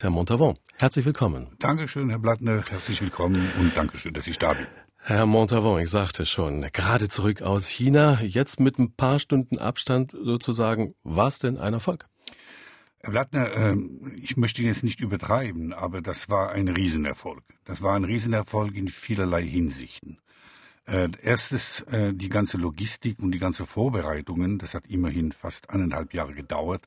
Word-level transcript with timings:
Herr 0.00 0.10
Montavon, 0.10 0.56
herzlich 0.78 1.04
willkommen. 1.06 1.48
Dankeschön, 1.58 2.08
Herr 2.08 2.20
Blattner, 2.20 2.62
herzlich 2.70 3.02
willkommen 3.02 3.50
und 3.58 3.76
Dankeschön, 3.76 4.14
dass 4.14 4.28
ich 4.28 4.38
da 4.38 4.52
bin. 4.52 4.68
Herr 4.98 5.26
Montavon, 5.26 5.80
ich 5.80 5.90
sagte 5.90 6.24
schon, 6.24 6.60
gerade 6.72 7.08
zurück 7.08 7.42
aus 7.42 7.66
China, 7.66 8.22
jetzt 8.22 8.60
mit 8.60 8.78
ein 8.78 8.92
paar 8.92 9.18
Stunden 9.18 9.58
Abstand 9.58 10.12
sozusagen, 10.12 10.94
war 11.02 11.26
es 11.26 11.40
denn 11.40 11.58
ein 11.58 11.74
Erfolg? 11.74 12.06
Herr 13.00 13.10
Blattner, 13.10 13.52
ähm, 13.56 14.12
ich 14.22 14.36
möchte 14.36 14.62
ihn 14.62 14.68
jetzt 14.68 14.84
nicht 14.84 15.00
übertreiben, 15.00 15.72
aber 15.72 16.00
das 16.00 16.28
war 16.28 16.52
ein 16.52 16.68
Riesenerfolg. 16.68 17.42
Das 17.64 17.82
war 17.82 17.96
ein 17.96 18.04
Riesenerfolg 18.04 18.76
in 18.76 18.86
vielerlei 18.86 19.42
Hinsichten. 19.42 20.20
Äh, 20.86 21.08
erstes, 21.22 21.80
äh, 21.90 22.14
die 22.14 22.28
ganze 22.28 22.56
Logistik 22.56 23.18
und 23.18 23.32
die 23.32 23.40
ganze 23.40 23.66
Vorbereitungen, 23.66 24.58
das 24.58 24.74
hat 24.74 24.86
immerhin 24.86 25.32
fast 25.32 25.70
eineinhalb 25.70 26.14
Jahre 26.14 26.34
gedauert, 26.34 26.86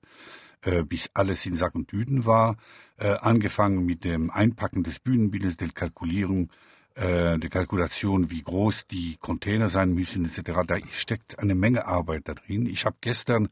äh, 0.61 0.83
bis 0.83 1.09
alles 1.13 1.45
in 1.45 1.55
Sack 1.55 1.75
und 1.75 1.87
Tüten 1.87 2.25
war. 2.25 2.57
Angefangen 2.97 3.83
mit 3.83 4.03
dem 4.03 4.29
Einpacken 4.29 4.83
des 4.83 4.99
Bühnenbildes, 4.99 5.57
der 5.57 5.69
Kalkulierung, 5.69 6.51
der 6.95 7.39
Kalkulation, 7.49 8.29
wie 8.29 8.43
groß 8.43 8.85
die 8.85 9.17
Container 9.19 9.69
sein 9.69 9.95
müssen, 9.95 10.25
etc. 10.25 10.51
Da 10.67 10.77
steckt 10.91 11.39
eine 11.39 11.55
Menge 11.55 11.87
Arbeit 11.87 12.27
da 12.27 12.35
drin. 12.35 12.67
Ich 12.67 12.85
habe 12.85 12.97
gestern 13.01 13.49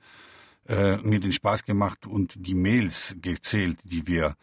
mir 0.67 1.19
den 1.19 1.31
Spaß 1.31 1.65
gemacht 1.65 2.05
und 2.05 2.35
die 2.35 2.53
Mails 2.53 3.15
gezählt, 3.23 3.79
die 3.83 4.05
wir 4.05 4.35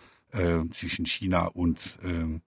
zwischen 0.73 1.07
China 1.07 1.45
und 1.47 1.79
ähm, 2.03 2.41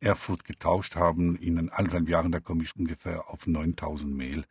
Erfurt 0.00 0.44
getauscht 0.44 0.96
haben. 0.96 1.36
In 1.36 1.70
anderthalb 1.70 2.08
Jahren, 2.08 2.32
da 2.32 2.40
komme 2.40 2.64
ich 2.64 2.74
ungefähr 2.76 3.28
auf 3.28 3.46
9000 3.46 4.14
Mail. 4.14 4.44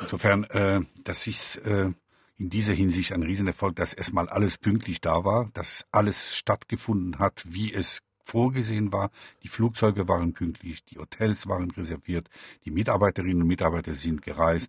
Insofern, 0.00 0.44
äh, 0.44 0.80
das 1.04 1.26
ist 1.26 1.56
äh, 1.58 1.92
in 2.38 2.50
dieser 2.50 2.74
Hinsicht 2.74 3.12
ein 3.12 3.22
Riesenerfolg, 3.22 3.76
dass 3.76 3.94
erstmal 3.94 4.28
alles 4.28 4.58
pünktlich 4.58 5.00
da 5.00 5.24
war, 5.24 5.48
dass 5.54 5.86
alles 5.90 6.36
stattgefunden 6.36 7.18
hat, 7.18 7.44
wie 7.46 7.72
es 7.72 8.00
vorgesehen 8.24 8.92
war. 8.92 9.10
Die 9.42 9.48
Flugzeuge 9.48 10.08
waren 10.08 10.32
pünktlich, 10.32 10.84
die 10.84 10.98
Hotels 10.98 11.46
waren 11.46 11.70
reserviert, 11.70 12.28
die 12.64 12.70
Mitarbeiterinnen 12.70 13.42
und 13.42 13.48
Mitarbeiter 13.48 13.94
sind 13.94 14.22
gereist. 14.22 14.68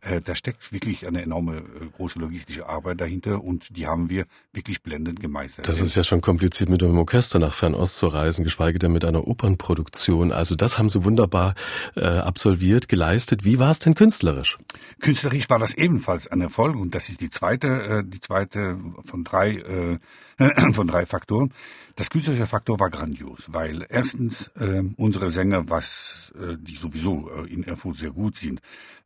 Äh, 0.00 0.20
da 0.20 0.36
steckt 0.36 0.72
wirklich 0.72 1.06
eine 1.06 1.22
enorme 1.22 1.56
äh, 1.56 1.62
große 1.96 2.18
logistische 2.20 2.68
Arbeit 2.68 3.00
dahinter 3.00 3.42
und 3.42 3.76
die 3.76 3.88
haben 3.88 4.08
wir 4.10 4.26
wirklich 4.52 4.82
blendend 4.82 5.20
gemeistert. 5.20 5.66
Das 5.66 5.80
ist 5.80 5.96
ja 5.96 6.04
schon 6.04 6.20
kompliziert, 6.20 6.70
mit 6.70 6.82
einem 6.82 6.98
Orchester 6.98 7.40
nach 7.40 7.52
Fernost 7.52 7.96
zu 7.96 8.06
reisen, 8.06 8.44
geschweige 8.44 8.78
denn 8.78 8.92
mit 8.92 9.04
einer 9.04 9.26
Opernproduktion. 9.26 10.30
Also 10.30 10.54
das 10.54 10.78
haben 10.78 10.88
Sie 10.88 11.02
wunderbar 11.02 11.54
äh, 11.96 12.04
absolviert, 12.04 12.88
geleistet. 12.88 13.44
Wie 13.44 13.58
war 13.58 13.72
es 13.72 13.80
denn 13.80 13.94
künstlerisch? 13.94 14.58
Künstlerisch 15.00 15.50
war 15.50 15.58
das 15.58 15.74
ebenfalls 15.74 16.28
ein 16.28 16.40
Erfolg 16.40 16.76
und 16.76 16.94
das 16.94 17.08
ist 17.08 17.20
die 17.20 17.30
zweite, 17.30 17.66
äh, 17.66 18.04
die 18.06 18.20
zweite 18.20 18.78
von 19.04 19.24
drei 19.24 19.56
äh, 19.56 19.98
von 20.72 20.86
drei 20.86 21.06
Faktoren. 21.06 21.52
Das 21.96 22.10
künstlerische 22.10 22.46
Faktor 22.46 22.78
war 22.78 22.90
grandios, 22.90 23.46
weil 23.48 23.84
erstens 23.88 24.48
äh, 24.54 24.84
unsere 24.96 25.30
Sänger, 25.30 25.68
was 25.68 26.32
äh, 26.40 26.56
die 26.56 26.76
sowieso 26.76 27.28
äh, 27.28 27.52
in 27.52 27.64
Erfurt 27.64 27.96
sehr 27.96 28.12
gut 28.12 28.36
sind, 28.36 28.60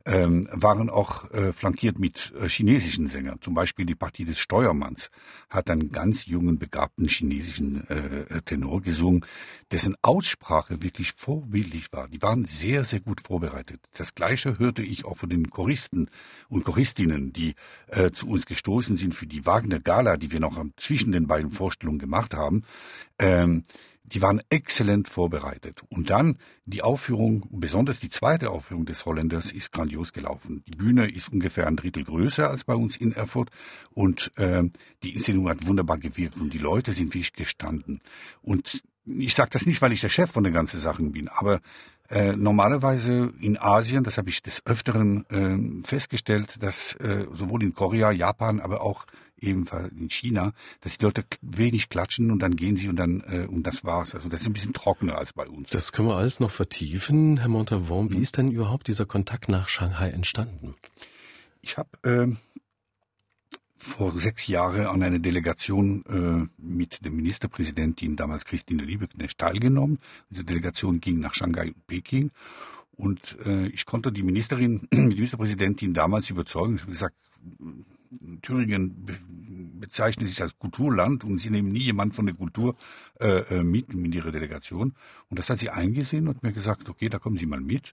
ähm, 0.05 0.49
waren 0.51 0.89
auch 0.89 1.31
äh, 1.31 1.53
flankiert 1.53 1.97
mit 1.97 2.33
äh, 2.39 2.49
chinesischen 2.49 3.07
Sängern. 3.07 3.39
Zum 3.41 3.53
Beispiel 3.53 3.85
die 3.85 3.95
Partie 3.95 4.25
des 4.25 4.39
Steuermanns 4.39 5.09
hat 5.49 5.69
einen 5.69 5.91
ganz 5.91 6.25
jungen, 6.25 6.59
begabten 6.59 7.07
chinesischen 7.07 7.87
äh, 7.89 8.41
Tenor 8.41 8.81
gesungen, 8.81 9.25
dessen 9.73 9.95
Aussprache 10.03 10.83
wirklich 10.83 11.13
vorbildlich 11.13 11.91
war. 11.91 12.07
Die 12.07 12.21
waren 12.21 12.45
sehr, 12.45 12.85
sehr 12.85 12.99
gut 12.99 13.21
vorbereitet. 13.25 13.81
Das 13.97 14.13
Gleiche 14.13 14.59
hörte 14.59 14.83
ich 14.83 15.03
auch 15.03 15.17
von 15.17 15.29
den 15.29 15.49
Choristen 15.49 16.11
und 16.47 16.63
Choristinnen, 16.63 17.33
die 17.33 17.55
äh, 17.87 18.11
zu 18.11 18.29
uns 18.29 18.45
gestoßen 18.45 18.97
sind 18.97 19.15
für 19.15 19.25
die 19.25 19.47
Wagner 19.47 19.79
Gala, 19.79 20.17
die 20.17 20.31
wir 20.31 20.39
noch 20.39 20.63
zwischen 20.77 21.11
den 21.11 21.25
beiden 21.25 21.49
Vorstellungen 21.49 21.97
gemacht 21.97 22.35
haben. 22.35 22.63
Ähm, 23.17 23.63
die 24.03 24.21
waren 24.21 24.41
exzellent 24.49 25.07
vorbereitet. 25.07 25.81
Und 25.89 26.11
dann 26.11 26.37
die 26.65 26.83
Aufführung, 26.83 27.47
besonders 27.49 27.99
die 27.99 28.09
zweite 28.09 28.51
Aufführung 28.51 28.85
des 28.85 29.05
Holländers, 29.07 29.51
ist 29.51 29.71
grandios 29.71 30.13
gelaufen. 30.13 30.63
Die 30.67 30.77
Bühne 30.77 31.09
ist 31.09 31.31
ungefähr 31.31 31.65
ein 31.65 31.77
Drittel 31.77 32.03
größer 32.03 32.47
als 32.47 32.63
bei 32.63 32.75
uns 32.75 32.95
in 32.95 33.13
Erfurt 33.13 33.49
und 33.89 34.31
äh, 34.35 34.63
die 35.01 35.15
Inszenierung 35.15 35.49
hat 35.49 35.65
wunderbar 35.65 35.97
gewirkt 35.97 36.39
und 36.39 36.53
die 36.53 36.59
Leute 36.59 36.93
sind 36.93 37.15
wirklich 37.15 37.33
gestanden. 37.33 38.01
Und 38.43 38.83
ich 39.05 39.35
sage 39.35 39.49
das 39.51 39.65
nicht, 39.65 39.81
weil 39.81 39.93
ich 39.93 40.01
der 40.01 40.09
Chef 40.09 40.31
von 40.31 40.43
den 40.43 40.53
ganzen 40.53 40.79
Sachen 40.79 41.11
bin, 41.11 41.27
aber 41.27 41.59
äh, 42.09 42.35
normalerweise 42.35 43.33
in 43.39 43.57
Asien, 43.57 44.03
das 44.03 44.17
habe 44.17 44.29
ich 44.29 44.43
des 44.43 44.65
Öfteren 44.65 45.25
äh, 45.29 45.87
festgestellt, 45.87 46.57
dass 46.59 46.95
äh, 46.95 47.25
sowohl 47.33 47.63
in 47.63 47.73
Korea, 47.73 48.11
Japan, 48.11 48.59
aber 48.59 48.81
auch 48.81 49.05
ebenfalls 49.39 49.91
in 49.91 50.09
China, 50.09 50.53
dass 50.81 50.97
die 50.97 51.05
Leute 51.05 51.25
wenig 51.41 51.89
klatschen 51.89 52.31
und 52.31 52.39
dann 52.39 52.55
gehen 52.55 52.77
sie 52.77 52.87
und 52.87 52.95
dann 52.95 53.21
äh, 53.27 53.45
und 53.45 53.63
das 53.63 53.83
war's. 53.83 54.15
Also 54.15 54.29
das 54.29 54.41
ist 54.41 54.47
ein 54.47 54.53
bisschen 54.53 54.73
trockener 54.73 55.17
als 55.17 55.33
bei 55.33 55.47
uns. 55.47 55.69
Das 55.69 55.91
können 55.91 56.07
wir 56.07 56.15
alles 56.15 56.39
noch 56.39 56.51
vertiefen, 56.51 57.37
Herr 57.37 57.49
Montavon. 57.49 58.11
Wie 58.11 58.19
ist 58.19 58.37
denn 58.37 58.51
überhaupt 58.51 58.87
dieser 58.87 59.05
Kontakt 59.05 59.49
nach 59.49 59.67
Shanghai 59.67 60.09
entstanden? 60.09 60.75
Ich 61.61 61.77
habe 61.77 61.89
äh, 62.03 62.27
vor 63.83 64.19
sechs 64.19 64.47
Jahren 64.47 64.87
an 64.87 65.03
einer 65.03 65.19
Delegation 65.19 66.03
äh, 66.05 66.61
mit 66.61 67.05
dem 67.05 67.15
Ministerpräsidentin, 67.15 68.15
damals 68.15 68.45
Christine 68.45 68.83
Liebeknecht, 68.83 69.37
teilgenommen. 69.37 69.99
Diese 70.29 70.43
Delegation 70.43 71.01
ging 71.01 71.19
nach 71.19 71.33
Shanghai 71.33 71.67
und 71.67 71.85
Peking. 71.85 72.31
Und 72.95 73.37
äh, 73.45 73.67
ich 73.67 73.85
konnte 73.85 74.11
die 74.11 74.23
Ministerin, 74.23 74.87
die 74.91 74.97
Ministerpräsidentin 74.97 75.93
damals 75.93 76.29
überzeugen. 76.29 76.75
Ich 76.75 76.81
habe 76.81 76.91
gesagt, 76.91 77.15
Thüringen 78.41 79.05
bezeichnet 79.79 80.29
sich 80.29 80.41
als 80.41 80.57
Kulturland 80.57 81.23
und 81.23 81.39
sie 81.39 81.49
nehmen 81.49 81.71
nie 81.71 81.83
jemand 81.83 82.15
von 82.15 82.25
der 82.25 82.35
Kultur 82.35 82.75
äh, 83.19 83.39
äh, 83.57 83.63
mit 83.63 83.93
in 83.93 84.11
ihre 84.13 84.31
Delegation. 84.31 84.95
Und 85.29 85.39
das 85.39 85.49
hat 85.49 85.59
sie 85.59 85.69
eingesehen 85.69 86.27
und 86.27 86.43
mir 86.43 86.53
gesagt, 86.53 86.89
okay, 86.89 87.09
da 87.09 87.19
kommen 87.19 87.37
Sie 87.37 87.45
mal 87.45 87.59
mit. 87.59 87.91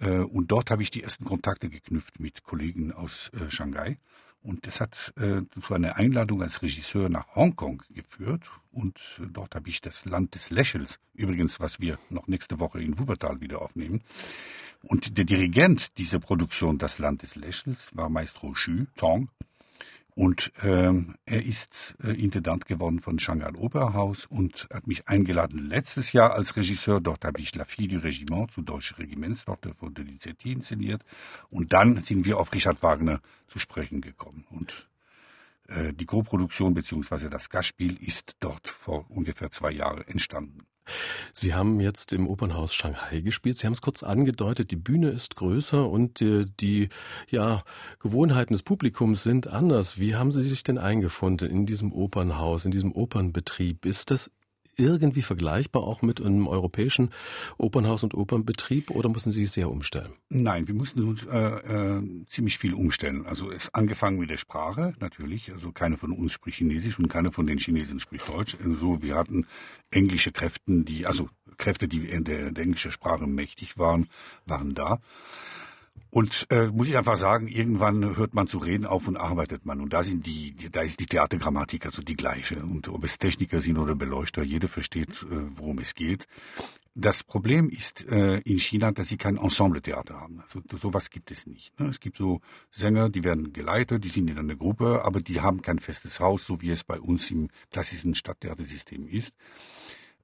Äh, 0.00 0.18
und 0.18 0.50
dort 0.50 0.70
habe 0.70 0.82
ich 0.82 0.90
die 0.90 1.02
ersten 1.02 1.24
Kontakte 1.24 1.68
geknüpft 1.68 2.20
mit 2.20 2.42
Kollegen 2.42 2.92
aus 2.92 3.30
äh, 3.32 3.50
Shanghai. 3.50 3.98
Und 4.44 4.66
das 4.66 4.80
hat 4.80 5.14
äh, 5.16 5.40
zu 5.66 5.74
einer 5.74 5.96
Einladung 5.96 6.42
als 6.42 6.60
Regisseur 6.60 7.08
nach 7.08 7.34
Hongkong 7.34 7.82
geführt. 7.88 8.50
Und 8.72 8.98
äh, 9.18 9.26
dort 9.26 9.54
habe 9.54 9.70
ich 9.70 9.80
das 9.80 10.04
Land 10.04 10.34
des 10.34 10.50
Lächels, 10.50 11.00
übrigens, 11.14 11.60
was 11.60 11.80
wir 11.80 11.98
noch 12.10 12.28
nächste 12.28 12.60
Woche 12.60 12.80
in 12.82 12.98
Wuppertal 12.98 13.40
wieder 13.40 13.62
aufnehmen. 13.62 14.02
Und 14.82 15.16
der 15.16 15.24
Dirigent 15.24 15.96
dieser 15.96 16.20
Produktion, 16.20 16.76
das 16.76 16.98
Land 16.98 17.22
des 17.22 17.36
Lächels, 17.36 17.78
war 17.92 18.10
Maestro 18.10 18.52
Xu 18.52 18.84
Tong. 18.96 19.30
Und 20.14 20.52
ähm, 20.62 21.16
er 21.26 21.44
ist 21.44 21.96
äh, 22.02 22.12
Intendant 22.12 22.66
geworden 22.66 23.00
von 23.00 23.18
Shanghai 23.18 23.50
Operahaus 23.56 24.26
und 24.26 24.68
hat 24.72 24.86
mich 24.86 25.08
eingeladen 25.08 25.68
letztes 25.68 26.12
Jahr 26.12 26.34
als 26.34 26.56
Regisseur. 26.56 27.00
Dort 27.00 27.24
habe 27.24 27.40
ich 27.40 27.54
La 27.56 27.64
Fille 27.64 27.88
du 27.88 28.04
Regiment 28.04 28.50
zu 28.52 28.62
Deutsche 28.62 28.96
Regimentstochter 28.98 29.74
von 29.74 29.92
Donizetti 29.92 30.52
inszeniert. 30.52 31.02
Und 31.50 31.72
dann 31.72 32.04
sind 32.04 32.26
wir 32.26 32.38
auf 32.38 32.52
Richard 32.52 32.80
Wagner 32.82 33.20
zu 33.48 33.58
sprechen 33.58 34.00
gekommen. 34.00 34.44
Und 34.50 34.88
äh, 35.66 35.92
die 35.92 36.06
Co-Produktion 36.06 36.74
beziehungsweise 36.74 37.28
das 37.28 37.50
Gastspiel 37.50 37.96
ist 38.00 38.36
dort 38.38 38.68
vor 38.68 39.10
ungefähr 39.10 39.50
zwei 39.50 39.72
Jahren 39.72 40.06
entstanden. 40.06 40.64
Sie 41.32 41.54
haben 41.54 41.80
jetzt 41.80 42.12
im 42.12 42.28
Opernhaus 42.28 42.74
Shanghai 42.74 43.20
gespielt. 43.20 43.58
Sie 43.58 43.66
haben 43.66 43.72
es 43.72 43.80
kurz 43.80 44.02
angedeutet, 44.02 44.70
die 44.70 44.76
Bühne 44.76 45.10
ist 45.10 45.36
größer 45.36 45.88
und 45.88 46.20
die, 46.20 46.24
äh, 46.24 46.46
die 46.60 46.88
ja, 47.28 47.62
Gewohnheiten 48.00 48.52
des 48.54 48.62
Publikums 48.62 49.22
sind 49.22 49.46
anders. 49.46 49.98
Wie 49.98 50.14
haben 50.14 50.30
Sie 50.30 50.42
sich 50.42 50.62
denn 50.62 50.78
eingefunden 50.78 51.48
in 51.48 51.66
diesem 51.66 51.92
Opernhaus, 51.92 52.64
in 52.64 52.70
diesem 52.70 52.92
Opernbetrieb? 52.92 53.86
Ist 53.86 54.10
das 54.10 54.30
irgendwie 54.76 55.22
vergleichbar 55.22 55.82
auch 55.82 56.02
mit 56.02 56.20
einem 56.20 56.46
europäischen 56.46 57.10
Opernhaus 57.58 58.02
und 58.02 58.14
Opernbetrieb 58.14 58.90
oder 58.90 59.08
müssen 59.08 59.32
Sie 59.32 59.44
sehr 59.46 59.70
umstellen? 59.70 60.12
Nein, 60.28 60.66
wir 60.66 60.74
mussten 60.74 61.02
uns 61.04 61.24
äh, 61.24 61.38
äh, 61.38 62.02
ziemlich 62.28 62.58
viel 62.58 62.74
umstellen. 62.74 63.26
Also 63.26 63.50
es 63.50 63.72
angefangen 63.74 64.18
mit 64.18 64.30
der 64.30 64.36
Sprache 64.36 64.94
natürlich. 65.00 65.52
Also 65.52 65.72
keiner 65.72 65.96
von 65.96 66.12
uns 66.12 66.32
spricht 66.32 66.58
Chinesisch 66.58 66.98
und 66.98 67.08
keiner 67.08 67.32
von 67.32 67.46
den 67.46 67.58
Chinesen 67.58 68.00
spricht 68.00 68.28
Deutsch. 68.28 68.56
Also 68.64 69.02
wir 69.02 69.16
hatten 69.16 69.46
englische 69.90 70.32
Kräfte, 70.32 70.62
die 70.66 71.06
also 71.06 71.28
Kräfte, 71.56 71.88
die 71.88 72.08
in 72.08 72.24
der, 72.24 72.50
der 72.50 72.64
englischen 72.64 72.90
Sprache 72.90 73.26
mächtig 73.26 73.78
waren, 73.78 74.08
waren 74.46 74.74
da. 74.74 75.00
Und 76.14 76.46
äh, 76.50 76.68
muss 76.68 76.86
ich 76.86 76.96
einfach 76.96 77.16
sagen, 77.16 77.48
irgendwann 77.48 78.16
hört 78.16 78.34
man 78.34 78.46
zu 78.46 78.58
reden 78.58 78.86
auf 78.86 79.08
und 79.08 79.16
arbeitet 79.16 79.66
man. 79.66 79.80
Und 79.80 79.92
da 79.92 80.04
sind 80.04 80.26
die, 80.26 80.54
da 80.70 80.82
ist 80.82 81.00
die 81.00 81.06
Theatergrammatik 81.06 81.86
also 81.86 82.02
die 82.02 82.14
gleiche. 82.14 82.62
Und 82.62 82.86
ob 82.86 83.02
es 83.02 83.18
Techniker 83.18 83.60
sind 83.60 83.78
oder 83.78 83.96
Beleuchter, 83.96 84.44
jeder 84.44 84.68
versteht, 84.68 85.08
äh, 85.08 85.26
worum 85.56 85.80
es 85.80 85.96
geht. 85.96 86.28
Das 86.94 87.24
Problem 87.24 87.68
ist 87.68 88.06
äh, 88.06 88.38
in 88.44 88.60
China, 88.60 88.92
dass 88.92 89.08
sie 89.08 89.16
kein 89.16 89.38
Ensembletheater 89.38 90.20
haben. 90.20 90.40
Also 90.40 90.60
sowas 90.76 91.10
gibt 91.10 91.32
es 91.32 91.48
nicht. 91.48 91.72
Ne? 91.80 91.88
Es 91.88 91.98
gibt 91.98 92.16
so 92.16 92.40
Sänger, 92.70 93.10
die 93.10 93.24
werden 93.24 93.52
geleitet, 93.52 94.04
die 94.04 94.08
sind 94.08 94.30
in 94.30 94.38
einer 94.38 94.54
Gruppe, 94.54 95.04
aber 95.04 95.20
die 95.20 95.40
haben 95.40 95.62
kein 95.62 95.80
festes 95.80 96.20
Haus, 96.20 96.46
so 96.46 96.60
wie 96.60 96.70
es 96.70 96.84
bei 96.84 97.00
uns 97.00 97.28
im 97.32 97.48
klassischen 97.72 98.14
Stadttheatersystem 98.14 99.08
ist. 99.08 99.32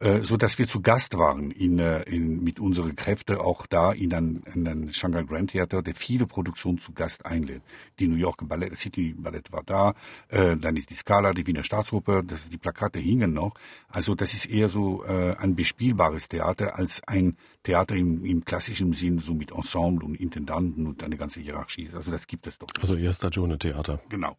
Äh, 0.01 0.23
so 0.23 0.37
dass 0.37 0.59
wir 0.59 0.67
zu 0.67 0.81
Gast 0.81 1.17
waren 1.19 1.51
in, 1.51 1.79
äh, 1.79 2.03
in, 2.03 2.43
mit 2.43 2.59
unseren 2.59 2.97
Kräften 2.97 3.37
auch 3.37 3.67
da 3.67 3.93
in 3.93 4.13
ein, 4.15 4.43
in 4.55 4.67
ein 4.67 4.93
Shanghai 4.93 5.23
Grand 5.25 5.51
Theater, 5.51 5.83
der 5.83 5.95
viele 5.95 6.27
Produktionen 6.27 6.79
zu 6.79 6.93
Gast 6.93 7.27
einlädt. 7.27 7.63
Die 7.99 8.09
New 8.09 8.17
York 8.17 8.49
Ballet, 8.49 8.77
City 8.77 9.15
Ballett 9.17 9.53
war 9.53 9.63
da, 9.63 9.95
äh, 10.29 10.57
dann 10.57 10.77
ist 10.77 10.91
die 10.91 10.95
Scala, 10.95 11.35
die 11.35 11.47
Wiener 11.47 11.65
Staatsoper, 11.65 12.23
das, 12.23 12.49
die 12.49 12.57
Plakate 12.57 12.99
hingen 12.99 13.35
noch. 13.35 13.55
Also 13.89 14.15
das 14.15 14.33
ist 14.33 14.47
eher 14.47 14.69
so 14.69 15.05
äh, 15.05 15.37
ein 15.37 15.55
bespielbares 15.55 16.29
Theater 16.29 16.79
als 16.79 17.03
ein 17.07 17.37
Theater 17.63 17.95
im, 17.95 18.25
im 18.25 18.45
klassischen 18.45 18.95
Sinn, 18.95 19.19
so 19.19 19.35
mit 19.35 19.53
Ensemble 19.53 20.07
und 20.07 20.15
Intendanten 20.15 20.87
und 20.87 21.03
eine 21.03 21.19
ganze 21.19 21.41
Hierarchie. 21.41 21.91
Also 21.95 22.11
das 22.11 22.27
gibt 22.27 22.47
es 22.47 22.57
doch. 22.57 22.69
Also 22.81 22.97
eher 22.97 23.13
Stagione-Theater. 23.13 24.01
Genau. 24.09 24.39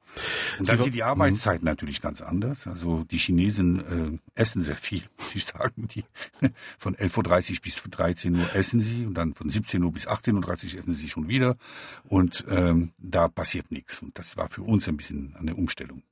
Und 0.57 0.67
dann 0.67 0.81
sind 0.81 0.95
die 0.95 1.03
Arbeitszeiten 1.03 1.65
natürlich 1.65 2.01
ganz 2.01 2.21
anders. 2.21 2.65
Also 2.65 3.03
die 3.03 3.17
Chinesen 3.17 4.19
äh, 4.35 4.41
essen 4.41 4.63
sehr 4.63 4.75
viel, 4.75 5.03
sagen. 5.51 5.87
Die, 5.87 6.03
von 6.77 6.95
11.30 6.95 7.51
Uhr 7.51 7.57
bis 7.61 7.75
13 7.75 8.35
Uhr 8.35 8.55
essen 8.55 8.81
sie 8.81 9.05
und 9.05 9.15
dann 9.15 9.33
von 9.33 9.49
17 9.49 9.83
Uhr 9.83 9.91
bis 9.91 10.07
18.30 10.07 10.73
Uhr 10.73 10.79
essen 10.79 10.93
sie 10.93 11.09
schon 11.09 11.27
wieder. 11.27 11.57
Und 12.03 12.45
ähm, 12.49 12.91
da 12.97 13.27
passiert 13.27 13.71
nichts. 13.71 14.01
Und 14.01 14.17
das 14.17 14.37
war 14.37 14.49
für 14.49 14.63
uns 14.63 14.87
ein 14.87 14.97
bisschen 14.97 15.35
eine 15.37 15.55
Umstellung. 15.55 16.03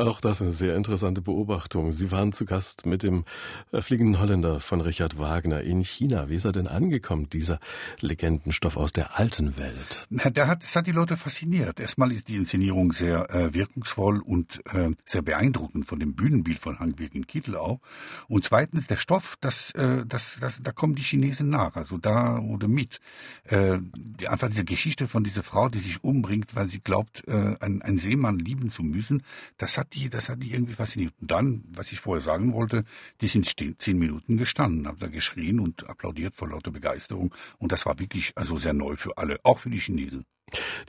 Auch 0.00 0.22
das 0.22 0.40
eine 0.40 0.52
sehr 0.52 0.76
interessante 0.76 1.20
Beobachtung. 1.20 1.92
Sie 1.92 2.10
waren 2.10 2.32
zu 2.32 2.46
Gast 2.46 2.86
mit 2.86 3.02
dem 3.02 3.26
äh, 3.70 3.82
fliegenden 3.82 4.18
Holländer 4.18 4.58
von 4.58 4.80
Richard 4.80 5.18
Wagner 5.18 5.60
in 5.60 5.84
China. 5.84 6.30
Wie 6.30 6.36
ist 6.36 6.46
er 6.46 6.52
denn 6.52 6.66
angekommen, 6.66 7.28
dieser 7.28 7.60
Legendenstoff 8.00 8.78
aus 8.78 8.94
der 8.94 9.18
alten 9.18 9.58
Welt? 9.58 10.06
Na, 10.08 10.30
der 10.30 10.48
hat, 10.48 10.62
das 10.62 10.74
hat 10.74 10.86
die 10.86 10.92
Leute 10.92 11.18
fasziniert. 11.18 11.80
Erstmal 11.80 12.12
ist 12.12 12.28
die 12.28 12.36
Inszenierung 12.36 12.92
sehr 12.92 13.28
äh, 13.28 13.52
wirkungsvoll 13.52 14.20
und 14.20 14.64
äh, 14.72 14.88
sehr 15.04 15.20
beeindruckend 15.20 15.84
von 15.84 16.00
dem 16.00 16.14
Bühnenbild 16.14 16.58
von 16.58 16.78
Hank 16.78 16.98
in 16.98 17.26
Kittelau. 17.26 17.80
Und 18.26 18.46
zweitens 18.46 18.86
der 18.86 18.96
Stoff, 18.96 19.36
das, 19.42 19.72
äh, 19.72 20.06
das, 20.06 20.38
das, 20.40 20.60
da 20.62 20.72
kommen 20.72 20.94
die 20.94 21.02
Chinesen 21.02 21.50
nach, 21.50 21.76
also 21.76 21.98
da 21.98 22.38
oder 22.38 22.68
mit. 22.68 23.00
Äh, 23.44 23.80
die, 23.94 24.28
einfach 24.28 24.48
diese 24.48 24.64
Geschichte 24.64 25.08
von 25.08 25.24
dieser 25.24 25.42
Frau, 25.42 25.68
die 25.68 25.80
sich 25.80 26.02
umbringt, 26.02 26.56
weil 26.56 26.70
sie 26.70 26.80
glaubt, 26.80 27.22
äh, 27.28 27.56
einen, 27.60 27.82
einen 27.82 27.98
Seemann 27.98 28.38
lieben 28.38 28.72
zu 28.72 28.82
müssen, 28.82 29.22
das 29.58 29.76
hat 29.76 29.89
die, 29.92 30.08
das 30.08 30.28
hat 30.28 30.42
die 30.42 30.52
irgendwie 30.52 30.74
fasziniert. 30.74 31.14
Und 31.20 31.30
dann, 31.30 31.64
was 31.72 31.92
ich 31.92 32.00
vorher 32.00 32.20
sagen 32.20 32.52
wollte, 32.52 32.84
die 33.20 33.28
sind 33.28 33.46
zehn 33.46 33.98
Minuten 33.98 34.36
gestanden, 34.36 34.86
haben 34.86 34.98
da 34.98 35.08
geschrien 35.08 35.60
und 35.60 35.88
applaudiert 35.88 36.34
vor 36.34 36.48
lauter 36.48 36.70
Begeisterung. 36.70 37.34
Und 37.58 37.72
das 37.72 37.86
war 37.86 37.98
wirklich 37.98 38.32
also 38.36 38.56
sehr 38.56 38.72
neu 38.72 38.96
für 38.96 39.18
alle, 39.18 39.38
auch 39.42 39.58
für 39.58 39.70
die 39.70 39.78
Chinesen. 39.78 40.24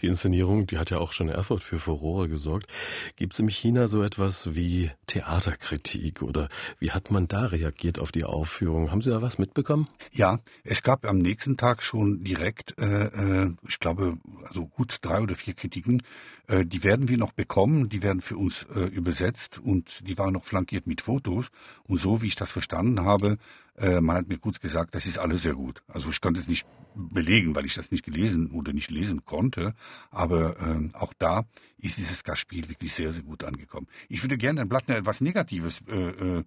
Die 0.02 0.08
Inszenierung, 0.08 0.68
die 0.68 0.78
hat 0.78 0.90
ja 0.90 0.98
auch 0.98 1.12
schon 1.12 1.30
Erfurt 1.30 1.64
für 1.64 1.80
Furore 1.80 2.30
gesorgt. 2.30 2.68
Gibt 3.16 3.34
es 3.34 3.40
in 3.40 3.50
China 3.50 3.88
so 3.88 4.04
etwas 4.04 4.56
wie 4.56 4.92
Theaterkritik 5.08 6.22
oder 6.22 6.50
wie 6.80 6.92
hat 6.92 7.12
man 7.12 7.28
da 7.28 7.46
reagiert 7.46 8.00
auf 8.00 8.12
die 8.12 8.24
Aufführung? 8.24 8.92
Haben 8.92 9.02
Sie 9.02 9.12
da 9.12 9.22
was 9.22 9.38
mitbekommen? 9.38 9.88
Ja, 10.12 10.40
es 10.64 10.84
gab 10.84 11.06
am 11.06 11.18
nächsten 11.20 11.58
Tag 11.58 11.84
schon 11.84 12.24
direkt, 12.24 12.78
äh, 12.78 13.06
äh 13.06 13.54
ich 13.68 13.80
glaube, 13.80 14.18
also 14.48 14.66
gut 14.66 14.98
drei 15.02 15.22
oder 15.22 15.36
vier 15.36 15.54
Kritiken. 15.54 16.04
Äh, 16.48 16.66
die 16.66 16.84
werden 16.84 17.08
wir 17.08 17.18
noch 17.18 17.32
bekommen, 17.32 17.90
die 17.90 18.04
werden 18.04 18.22
für 18.22 18.38
uns 18.38 18.66
äh, 18.76 18.82
übersetzt 18.82 19.60
und 19.60 20.02
die 20.08 20.18
waren 20.18 20.34
noch 20.34 20.46
flankiert 20.46 20.88
mit 20.88 21.02
Fotos. 21.02 21.48
Und 21.84 22.00
so 22.00 22.22
wie 22.22 22.28
ich 22.28 22.36
das 22.36 22.52
verstanden 22.52 23.02
habe, 23.02 23.38
äh, 23.82 24.00
man 24.00 24.16
hat 24.16 24.28
mir 24.28 24.38
kurz 24.38 24.60
gesagt, 24.60 24.96
das 24.96 25.06
ist 25.06 25.18
alles 25.18 25.44
sehr 25.44 25.56
gut. 25.56 25.82
Also 25.88 26.10
ich 26.10 26.22
konnte 26.22 26.40
es 26.40 26.48
nicht 26.48 26.66
belegen, 26.96 27.56
weil 27.56 27.66
ich 27.66 27.74
das 27.74 27.92
nicht 27.92 28.04
gelesen 28.04 28.52
oder 28.52 28.74
nicht 28.74 28.92
lesen 28.92 29.26
konnte. 29.26 29.74
Aber 30.12 30.60
äh, 30.60 30.90
auch 30.94 31.14
da 31.18 31.46
ist 31.78 31.98
dieses 31.98 32.24
Gastspiel 32.24 32.70
wirklich 32.70 32.94
sehr, 32.94 33.12
sehr 33.12 33.24
gut 33.24 33.44
angekommen. 33.44 33.88
Ich 34.08 34.24
würde 34.24 34.38
gerne 34.38 34.60
Herrn 34.60 34.70
Blattner 34.70 34.98
etwas 34.98 35.22
Negatives 35.22 35.82
äh, 35.88 36.40
äh, 36.40 36.44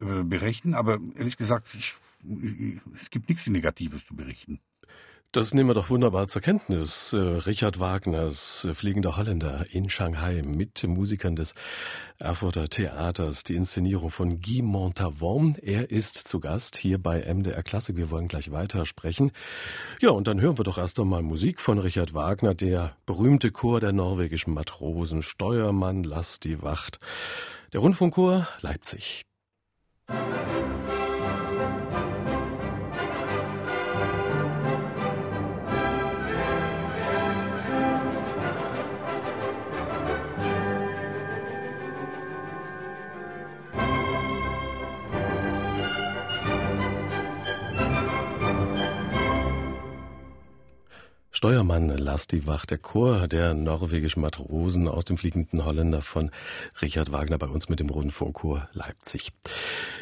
berichten, 0.00 0.74
aber 0.74 0.98
ehrlich 1.16 1.36
gesagt, 1.36 1.66
ich, 1.76 1.94
es 3.00 3.10
gibt 3.10 3.28
nichts 3.28 3.46
Negatives 3.46 4.06
zu 4.06 4.14
berichten. 4.14 4.60
Das 5.30 5.52
nehmen 5.52 5.68
wir 5.68 5.74
doch 5.74 5.90
wunderbar 5.90 6.26
zur 6.26 6.40
Kenntnis. 6.40 7.12
Äh, 7.12 7.18
Richard 7.18 7.78
Wagners 7.78 8.64
äh, 8.64 8.72
Fliegender 8.72 9.18
Holländer 9.18 9.66
in 9.70 9.90
Shanghai 9.90 10.40
mit 10.42 10.82
Musikern 10.84 11.36
des 11.36 11.52
Erfurter 12.18 12.66
Theaters, 12.70 13.44
die 13.44 13.54
Inszenierung 13.54 14.08
von 14.08 14.40
Guy 14.40 14.62
Montavon. 14.62 15.54
Er 15.60 15.90
ist 15.90 16.16
zu 16.16 16.40
Gast 16.40 16.78
hier 16.78 16.96
bei 16.96 17.22
MDR 17.30 17.62
Klassik. 17.62 17.96
Wir 17.96 18.10
wollen 18.10 18.28
gleich 18.28 18.52
weitersprechen. 18.52 19.32
Ja, 20.00 20.10
und 20.10 20.28
dann 20.28 20.40
hören 20.40 20.56
wir 20.56 20.64
doch 20.64 20.78
erst 20.78 20.98
einmal 20.98 21.22
Musik 21.22 21.60
von 21.60 21.78
Richard 21.78 22.14
Wagner, 22.14 22.54
der 22.54 22.96
berühmte 23.04 23.50
Chor 23.50 23.80
der 23.80 23.92
norwegischen 23.92 24.54
Matrosen, 24.54 25.20
Steuermann, 25.20 26.04
lass 26.04 26.40
die 26.40 26.62
Wacht. 26.62 27.00
Der 27.74 27.80
Rundfunkchor 27.80 28.48
Leipzig. 28.62 29.26
Steuermann 51.38 51.86
las 51.90 52.26
die 52.26 52.48
Wacht, 52.48 52.72
der 52.72 52.78
Chor 52.78 53.28
der 53.28 53.54
norwegischen 53.54 54.22
Matrosen 54.22 54.88
aus 54.88 55.04
dem 55.04 55.16
fliegenden 55.16 55.64
Holländer 55.64 56.02
von 56.02 56.32
Richard 56.82 57.12
Wagner 57.12 57.38
bei 57.38 57.46
uns 57.46 57.68
mit 57.68 57.78
dem 57.78 57.90
Rundfunkchor 57.90 58.68
Leipzig. 58.72 59.30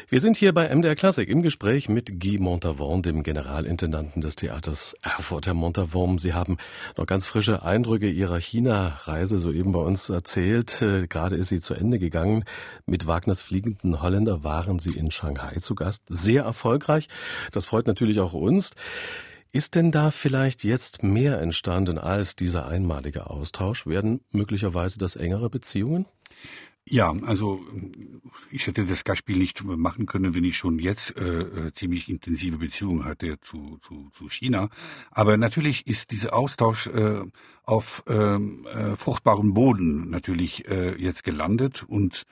Wir 0.09 0.19
sind 0.19 0.35
hier 0.35 0.51
bei 0.51 0.73
MDR 0.73 0.95
Klassik 0.95 1.29
im 1.29 1.43
Gespräch 1.43 1.89
mit 1.89 2.19
Guy 2.19 2.39
Montavon, 2.39 3.03
dem 3.03 3.21
Generalintendanten 3.21 4.19
des 4.19 4.35
Theaters 4.35 4.95
Erfurt. 5.03 5.45
Herr 5.45 5.53
Montavon, 5.53 6.17
Sie 6.17 6.33
haben 6.33 6.57
noch 6.97 7.05
ganz 7.05 7.27
frische 7.27 7.61
Eindrücke 7.61 8.09
Ihrer 8.09 8.39
China-Reise 8.39 9.37
soeben 9.37 9.73
bei 9.73 9.81
uns 9.81 10.09
erzählt. 10.09 10.81
Äh, 10.81 11.05
gerade 11.05 11.35
ist 11.35 11.49
sie 11.49 11.61
zu 11.61 11.75
Ende 11.75 11.99
gegangen. 11.99 12.45
Mit 12.87 13.05
Wagners 13.05 13.41
fliegenden 13.41 14.01
Holländer 14.01 14.43
waren 14.43 14.79
Sie 14.79 14.97
in 14.97 15.11
Shanghai 15.11 15.53
zu 15.59 15.75
Gast. 15.75 16.01
Sehr 16.07 16.45
erfolgreich. 16.45 17.09
Das 17.51 17.65
freut 17.65 17.85
natürlich 17.85 18.19
auch 18.21 18.33
uns. 18.33 18.71
Ist 19.51 19.75
denn 19.75 19.91
da 19.91 20.11
vielleicht 20.11 20.63
jetzt 20.63 21.03
mehr 21.03 21.39
entstanden 21.39 21.97
als 21.97 22.35
dieser 22.35 22.67
einmalige 22.67 23.29
Austausch? 23.29 23.87
Werden 23.87 24.21
möglicherweise 24.31 24.97
das 24.97 25.15
engere 25.15 25.49
Beziehungen? 25.49 26.05
Ja, 26.89 27.13
also 27.23 27.61
ich 28.49 28.65
hätte 28.65 28.85
das 28.85 29.03
Gastspiel 29.03 29.37
nicht 29.37 29.61
machen 29.63 30.05
können, 30.05 30.33
wenn 30.33 30.45
ich 30.45 30.55
schon 30.55 30.79
jetzt 30.79 31.17
äh, 31.17 31.41
äh, 31.41 31.73
ziemlich 31.73 32.07
intensive 32.07 32.57
Beziehungen 32.57 33.03
hatte 33.03 33.39
zu, 33.41 33.79
zu, 33.85 34.09
zu 34.13 34.29
China. 34.29 34.69
Aber 35.11 35.35
natürlich 35.35 35.85
ist 35.85 36.11
dieser 36.11 36.33
Austausch 36.33 36.87
äh, 36.87 37.23
auf 37.63 38.03
ähm, 38.07 38.65
äh, 38.67 38.95
fruchtbaren 38.95 39.53
Boden 39.53 40.09
natürlich 40.09 40.65
äh, 40.69 40.95
jetzt 40.95 41.25
gelandet 41.25 41.83
und 41.85 42.23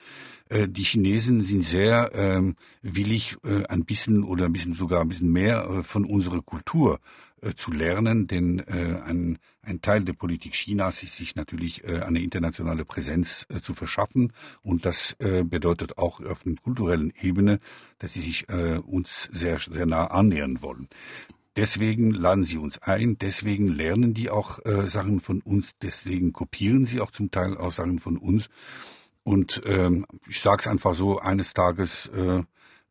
äh, 0.48 0.68
die 0.68 0.84
Chinesen 0.84 1.42
sind 1.42 1.62
sehr 1.62 2.14
äh, 2.14 2.54
willig, 2.80 3.36
äh, 3.44 3.64
ein 3.66 3.84
bisschen 3.84 4.24
oder 4.24 4.46
ein 4.46 4.52
bisschen 4.52 4.74
sogar 4.74 5.02
ein 5.02 5.08
bisschen 5.08 5.32
mehr 5.32 5.68
äh, 5.68 5.82
von 5.82 6.06
unserer 6.06 6.40
Kultur 6.40 6.98
äh, 7.42 7.54
zu 7.54 7.70
lernen, 7.70 8.26
denn 8.26 8.60
äh, 8.60 9.00
ein, 9.04 9.38
ein 9.62 9.82
Teil 9.82 10.04
der 10.04 10.14
Politik 10.14 10.52
Chinas 10.52 11.02
ist 11.02 11.16
sich 11.16 11.36
natürlich 11.36 11.84
äh, 11.84 12.00
eine 12.00 12.20
internationale 12.20 12.84
Präsenz 12.84 13.46
äh, 13.48 13.60
zu 13.60 13.74
verschaffen 13.74 14.32
und 14.62 14.86
das 14.86 15.16
äh, 15.18 15.44
bedeutet 15.44 15.98
auch 15.98 16.20
auf 16.20 16.42
der 16.44 16.54
kulturellen 16.56 17.12
Ebene, 17.20 17.60
dass 17.98 18.14
sie 18.14 18.20
sich 18.20 18.48
äh, 18.48 18.78
uns 18.78 19.28
sehr, 19.32 19.58
sehr 19.58 19.86
nah 19.86 20.06
annähern 20.06 20.62
wollen. 20.62 20.88
Deswegen 21.56 22.10
laden 22.10 22.44
sie 22.44 22.58
uns 22.58 22.78
ein, 22.82 23.16
deswegen 23.18 23.68
lernen 23.68 24.12
die 24.12 24.28
auch 24.28 24.64
äh, 24.66 24.86
Sachen 24.86 25.20
von 25.20 25.40
uns, 25.40 25.76
deswegen 25.80 26.32
kopieren 26.34 26.84
sie 26.84 27.00
auch 27.00 27.10
zum 27.10 27.30
Teil 27.30 27.56
auch 27.56 27.72
Sachen 27.72 27.98
von 27.98 28.18
uns. 28.18 28.48
Und 29.22 29.62
ähm, 29.64 30.06
ich 30.28 30.40
sage 30.40 30.60
es 30.60 30.66
einfach 30.68 30.94
so, 30.94 31.18
eines 31.18 31.54
Tages 31.54 32.06
äh, 32.14 32.42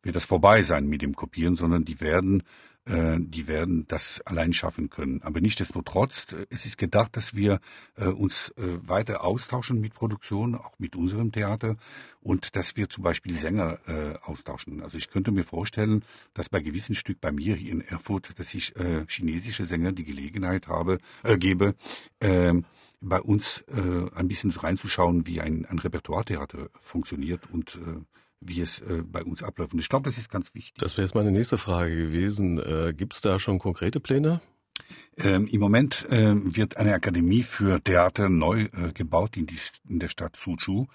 wird 0.02 0.16
das 0.16 0.24
vorbei 0.24 0.62
sein 0.62 0.86
mit 0.86 1.00
dem 1.00 1.14
Kopieren, 1.14 1.56
sondern 1.56 1.84
die 1.84 2.00
werden 2.00 2.42
die 2.88 3.48
werden 3.48 3.86
das 3.88 4.20
allein 4.20 4.52
schaffen 4.52 4.90
können. 4.90 5.20
Aber 5.22 5.40
nichtsdestotrotz, 5.40 6.26
äh, 6.32 6.46
es 6.50 6.66
ist 6.66 6.78
gedacht, 6.78 7.16
dass 7.16 7.34
wir 7.34 7.60
äh, 7.96 8.06
uns 8.06 8.52
äh, 8.56 8.78
weiter 8.86 9.24
austauschen 9.24 9.80
mit 9.80 9.94
Produktion, 9.94 10.54
auch 10.54 10.78
mit 10.78 10.94
unserem 10.94 11.32
Theater 11.32 11.76
und 12.20 12.54
dass 12.54 12.76
wir 12.76 12.88
zum 12.88 13.02
Beispiel 13.02 13.34
Sänger 13.34 13.78
äh, 13.86 14.14
austauschen. 14.22 14.82
Also 14.82 14.98
ich 14.98 15.10
könnte 15.10 15.30
mir 15.32 15.44
vorstellen, 15.44 16.04
dass 16.34 16.48
bei 16.48 16.60
gewissen 16.60 16.94
Stück 16.94 17.20
bei 17.20 17.32
mir 17.32 17.56
hier 17.56 17.72
in 17.72 17.80
Erfurt, 17.80 18.38
dass 18.38 18.54
ich 18.54 18.76
äh, 18.76 19.04
chinesische 19.08 19.64
Sänger 19.64 19.92
die 19.92 20.04
Gelegenheit 20.04 20.68
habe, 20.68 20.98
äh, 21.24 21.36
gebe, 21.38 21.74
äh, 22.20 22.52
bei 23.00 23.20
uns 23.20 23.64
äh, 23.68 24.10
ein 24.14 24.28
bisschen 24.28 24.50
reinzuschauen, 24.50 25.26
wie 25.26 25.40
ein, 25.40 25.66
ein 25.66 25.78
Repertoiretheater 25.78 26.70
funktioniert 26.80 27.42
und 27.52 27.76
äh, 27.76 28.00
wie 28.40 28.60
es 28.60 28.80
äh, 28.80 29.02
bei 29.04 29.22
uns 29.22 29.42
abläuft. 29.42 29.72
Und 29.72 29.80
ich 29.80 29.88
glaube, 29.88 30.08
das 30.08 30.18
ist 30.18 30.30
ganz 30.30 30.54
wichtig. 30.54 30.74
Das 30.78 30.96
wäre 30.96 31.06
jetzt 31.06 31.14
meine 31.14 31.32
nächste 31.32 31.58
Frage 31.58 31.96
gewesen. 31.96 32.58
Äh, 32.58 32.94
Gibt 32.94 33.14
es 33.14 33.20
da 33.20 33.38
schon 33.38 33.58
konkrete 33.58 34.00
Pläne? 34.00 34.40
Ähm, 35.18 35.46
Im 35.46 35.60
Moment 35.60 36.06
ähm, 36.10 36.54
wird 36.56 36.76
eine 36.76 36.92
Akademie 36.94 37.42
für 37.42 37.82
Theater 37.82 38.28
neu 38.28 38.68
äh, 38.72 38.92
gebaut 38.92 39.36
in, 39.36 39.46
die, 39.46 39.58
in 39.88 39.98
der 39.98 40.08
Stadt 40.08 40.36
Suzhou. 40.36 40.86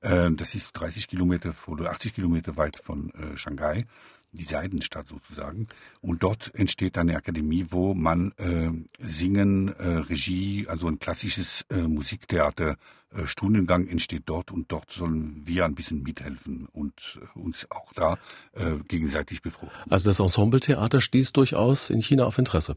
Äh, 0.00 0.30
das 0.32 0.54
ist 0.54 0.72
30 0.72 1.08
Kilometer 1.08 1.54
oder 1.66 1.90
80 1.90 2.14
Kilometer 2.14 2.56
weit 2.56 2.80
von 2.82 3.10
äh, 3.10 3.36
Shanghai 3.36 3.86
die 4.32 4.44
Seidenstadt 4.44 5.08
sozusagen. 5.08 5.66
Und 6.00 6.22
dort 6.22 6.54
entsteht 6.54 6.98
eine 6.98 7.16
Akademie, 7.16 7.66
wo 7.70 7.94
man 7.94 8.32
äh, 8.38 8.70
Singen, 9.06 9.68
äh, 9.68 9.88
Regie, 9.98 10.66
also 10.68 10.88
ein 10.88 10.98
klassisches 10.98 11.64
äh, 11.70 11.82
Musiktheater, 11.82 12.76
äh, 13.10 13.26
Stundengang 13.26 13.86
entsteht 13.86 14.24
dort 14.26 14.50
und 14.50 14.70
dort 14.70 14.90
sollen 14.90 15.42
wir 15.44 15.64
ein 15.64 15.74
bisschen 15.74 16.02
mithelfen 16.02 16.66
und 16.72 17.18
äh, 17.20 17.38
uns 17.38 17.66
auch 17.70 17.92
da 17.94 18.18
äh, 18.52 18.76
gegenseitig 18.88 19.42
befruchten. 19.42 19.90
Also 19.90 20.10
das 20.10 20.18
Ensembletheater 20.18 21.00
stieß 21.00 21.32
durchaus 21.32 21.90
in 21.90 22.00
China 22.00 22.24
auf 22.24 22.38
Interesse. 22.38 22.76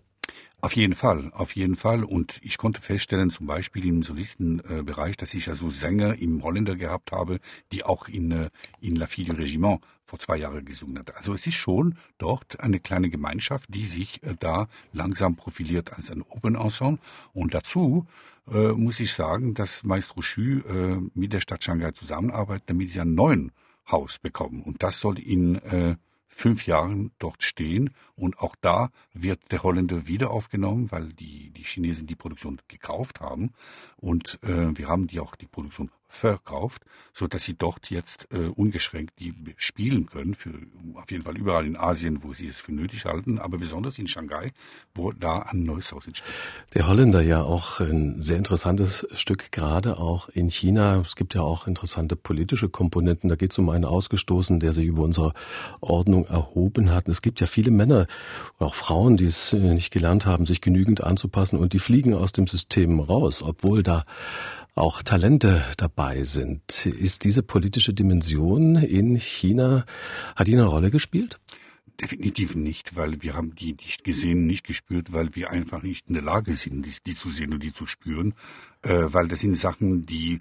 Auf 0.61 0.73
jeden 0.75 0.93
Fall, 0.93 1.31
auf 1.33 1.55
jeden 1.55 1.77
Fall. 1.77 2.03
Und 2.03 2.39
ich 2.43 2.57
konnte 2.57 2.81
feststellen, 2.81 3.31
zum 3.31 3.47
Beispiel 3.47 3.85
im 3.85 4.03
Solistenbereich, 4.03 5.15
dass 5.15 5.33
ich 5.33 5.47
also 5.47 5.69
Sänger 5.69 6.19
im 6.19 6.43
Holländer 6.43 6.75
gehabt 6.75 7.13
habe, 7.13 7.39
die 7.71 7.85
auch 7.85 8.09
in, 8.09 8.31
äh, 8.31 8.49
in 8.81 8.97
La 8.97 9.07
Fille 9.07 9.33
du 9.33 9.37
Regiment 9.37 9.81
vor 10.05 10.19
zwei 10.19 10.37
Jahren 10.37 10.65
gesungen 10.65 10.99
hat. 10.99 11.15
Also 11.15 11.33
es 11.33 11.47
ist 11.47 11.55
schon 11.55 11.95
dort 12.17 12.59
eine 12.59 12.79
kleine 12.79 13.09
Gemeinschaft, 13.09 13.73
die 13.73 13.85
sich 13.85 14.21
äh, 14.23 14.35
da 14.37 14.67
langsam 14.91 15.35
profiliert 15.35 15.93
als 15.93 16.11
ein 16.11 16.23
Open 16.27 16.55
Ensemble. 16.55 16.99
Und 17.33 17.53
dazu 17.53 18.05
äh, 18.51 18.73
muss 18.73 18.99
ich 18.99 19.13
sagen, 19.13 19.53
dass 19.53 19.83
Maestro 19.83 20.21
Xu 20.21 20.41
äh, 20.41 20.99
mit 21.13 21.31
der 21.31 21.41
Stadt 21.41 21.63
Shanghai 21.63 21.91
zusammenarbeitet, 21.91 22.63
damit 22.69 22.91
sie 22.91 22.99
einen 22.99 23.15
neuen 23.15 23.51
Haus 23.89 24.19
bekommen. 24.19 24.63
Und 24.63 24.83
das 24.83 24.99
soll 24.99 25.19
in 25.19 25.55
äh, 25.55 25.95
fünf 26.39 26.65
Jahren 26.65 27.11
dort 27.19 27.43
stehen. 27.43 27.89
Und 28.15 28.39
auch 28.39 28.55
da 28.61 28.91
wird 29.13 29.51
der 29.51 29.61
Holländer 29.61 30.07
wieder 30.07 30.31
aufgenommen, 30.31 30.89
weil 30.91 31.11
die, 31.13 31.51
die 31.51 31.63
Chinesen 31.63 32.07
die 32.07 32.15
Produktion 32.15 32.61
gekauft 32.67 33.19
haben. 33.19 33.51
Und 33.97 34.39
äh, 34.43 34.77
wir 34.77 34.87
haben 34.87 35.07
die 35.07 35.19
auch 35.19 35.35
die 35.35 35.47
Produktion 35.47 35.91
verkauft, 36.09 36.83
so 37.13 37.27
dass 37.27 37.45
sie 37.45 37.53
dort 37.53 37.89
jetzt 37.89 38.27
äh, 38.31 38.47
ungeschränkt 38.47 39.13
die 39.19 39.33
spielen 39.57 40.07
können, 40.07 40.33
für 40.33 40.51
auf 40.95 41.09
jeden 41.11 41.23
Fall 41.23 41.37
überall 41.37 41.65
in 41.65 41.77
Asien, 41.77 42.23
wo 42.23 42.33
sie 42.33 42.47
es 42.47 42.57
für 42.57 42.73
nötig 42.73 43.05
halten, 43.05 43.39
aber 43.39 43.57
besonders 43.57 43.99
in 43.99 44.07
Shanghai, 44.07 44.51
wo 44.95 45.11
da 45.11 45.39
ein 45.43 45.63
neues 45.63 45.91
Haus 45.91 46.07
entsteht. 46.07 46.33
Der 46.73 46.87
Holländer 46.87 47.21
ja 47.21 47.43
auch 47.43 47.79
ein 47.79 48.21
sehr 48.21 48.37
interessantes 48.37 49.07
Stück, 49.13 49.51
gerade 49.51 49.99
auch 49.99 50.29
in 50.29 50.49
China. 50.49 50.99
Es 50.99 51.15
gibt 51.15 51.35
ja 51.35 51.41
auch 51.41 51.67
interessante 51.67 52.15
politische 52.15 52.69
Komponenten. 52.69 53.29
Da 53.29 53.35
geht 53.35 53.51
es 53.51 53.59
um 53.59 53.69
einen 53.69 53.85
Ausgestoßen, 53.85 54.59
der 54.59 54.73
sich 54.73 54.87
über 54.87 55.03
unsere 55.03 55.33
Ordnung 55.79 56.25
erhoben 56.25 56.91
hat. 56.91 57.07
es 57.07 57.21
gibt 57.21 57.39
ja 57.39 57.47
viele 57.47 57.71
Männer, 57.71 58.07
auch 58.57 58.73
Frauen, 58.73 59.15
die 59.15 59.25
es 59.25 59.53
nicht 59.53 59.91
gelernt 59.91 60.25
haben, 60.25 60.45
sich 60.45 60.61
genügend 60.61 61.03
anzupassen 61.03 61.59
und 61.59 61.73
die 61.73 61.79
fliegen 61.79 62.13
aus 62.13 62.31
dem 62.31 62.47
System 62.47 62.99
raus, 62.99 63.43
obwohl 63.43 63.83
da 63.83 64.03
auch 64.75 65.03
Talente 65.03 65.63
dabei 65.77 66.23
sind. 66.23 66.85
Ist 66.85 67.23
diese 67.23 67.43
politische 67.43 67.93
Dimension 67.93 68.75
in 68.75 69.15
China, 69.15 69.85
hat 70.35 70.47
die 70.47 70.53
eine 70.53 70.65
Rolle 70.65 70.91
gespielt? 70.91 71.39
Definitiv 72.01 72.55
nicht, 72.55 72.95
weil 72.95 73.21
wir 73.21 73.33
haben 73.35 73.55
die 73.55 73.73
nicht 73.73 74.05
gesehen, 74.05 74.47
nicht 74.47 74.65
gespürt, 74.65 75.11
weil 75.11 75.35
wir 75.35 75.51
einfach 75.51 75.81
nicht 75.81 76.07
in 76.07 76.13
der 76.13 76.23
Lage 76.23 76.55
sind, 76.55 76.85
die, 76.85 76.93
die 77.05 77.15
zu 77.15 77.29
sehen 77.29 77.53
und 77.53 77.61
die 77.61 77.73
zu 77.73 77.87
spüren, 77.87 78.33
äh, 78.83 79.03
weil 79.07 79.27
das 79.27 79.41
sind 79.41 79.57
Sachen, 79.57 80.05
die 80.05 80.39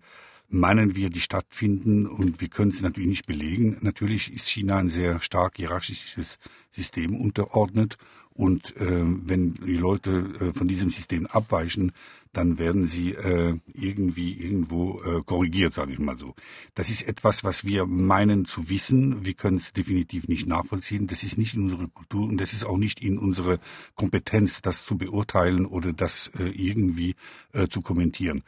meinen 0.48 0.94
wir, 0.94 1.10
die 1.10 1.20
stattfinden 1.20 2.06
und 2.06 2.40
wir 2.40 2.48
können 2.48 2.72
sie 2.72 2.82
natürlich 2.82 3.08
nicht 3.08 3.26
belegen. 3.26 3.76
Natürlich 3.80 4.32
ist 4.32 4.48
China 4.48 4.78
ein 4.78 4.88
sehr 4.88 5.20
stark 5.20 5.56
hierarchisches 5.56 6.38
System 6.70 7.16
unterordnet 7.20 7.98
und 8.38 8.76
äh, 8.76 9.02
wenn 9.02 9.54
die 9.54 9.76
Leute 9.76 10.10
äh, 10.40 10.52
von 10.52 10.68
diesem 10.68 10.90
System 10.90 11.26
abweichen, 11.26 11.92
dann 12.32 12.58
werden 12.58 12.86
sie 12.86 13.12
äh, 13.12 13.58
irgendwie 13.72 14.32
irgendwo 14.32 14.98
äh, 14.98 15.22
korrigiert, 15.24 15.74
sage 15.74 15.92
ich 15.92 15.98
mal 15.98 16.18
so. 16.18 16.34
Das 16.74 16.90
ist 16.90 17.02
etwas, 17.02 17.44
was 17.44 17.64
wir 17.64 17.86
meinen 17.86 18.44
zu 18.44 18.68
wissen. 18.68 19.24
Wir 19.24 19.34
können 19.34 19.58
es 19.58 19.72
definitiv 19.72 20.28
nicht 20.28 20.46
nachvollziehen. 20.46 21.06
Das 21.06 21.22
ist 21.22 21.38
nicht 21.38 21.54
in 21.54 21.64
unserer 21.64 21.88
Kultur 21.88 22.28
und 22.28 22.40
das 22.40 22.52
ist 22.52 22.64
auch 22.64 22.76
nicht 22.76 23.00
in 23.00 23.18
unserer 23.18 23.58
Kompetenz, 23.94 24.62
das 24.62 24.84
zu 24.84 24.96
beurteilen 24.98 25.66
oder 25.66 25.92
das 25.92 26.30
äh, 26.38 26.44
irgendwie 26.44 27.14
äh, 27.52 27.68
zu 27.68 27.82
kommentieren. 27.82 28.42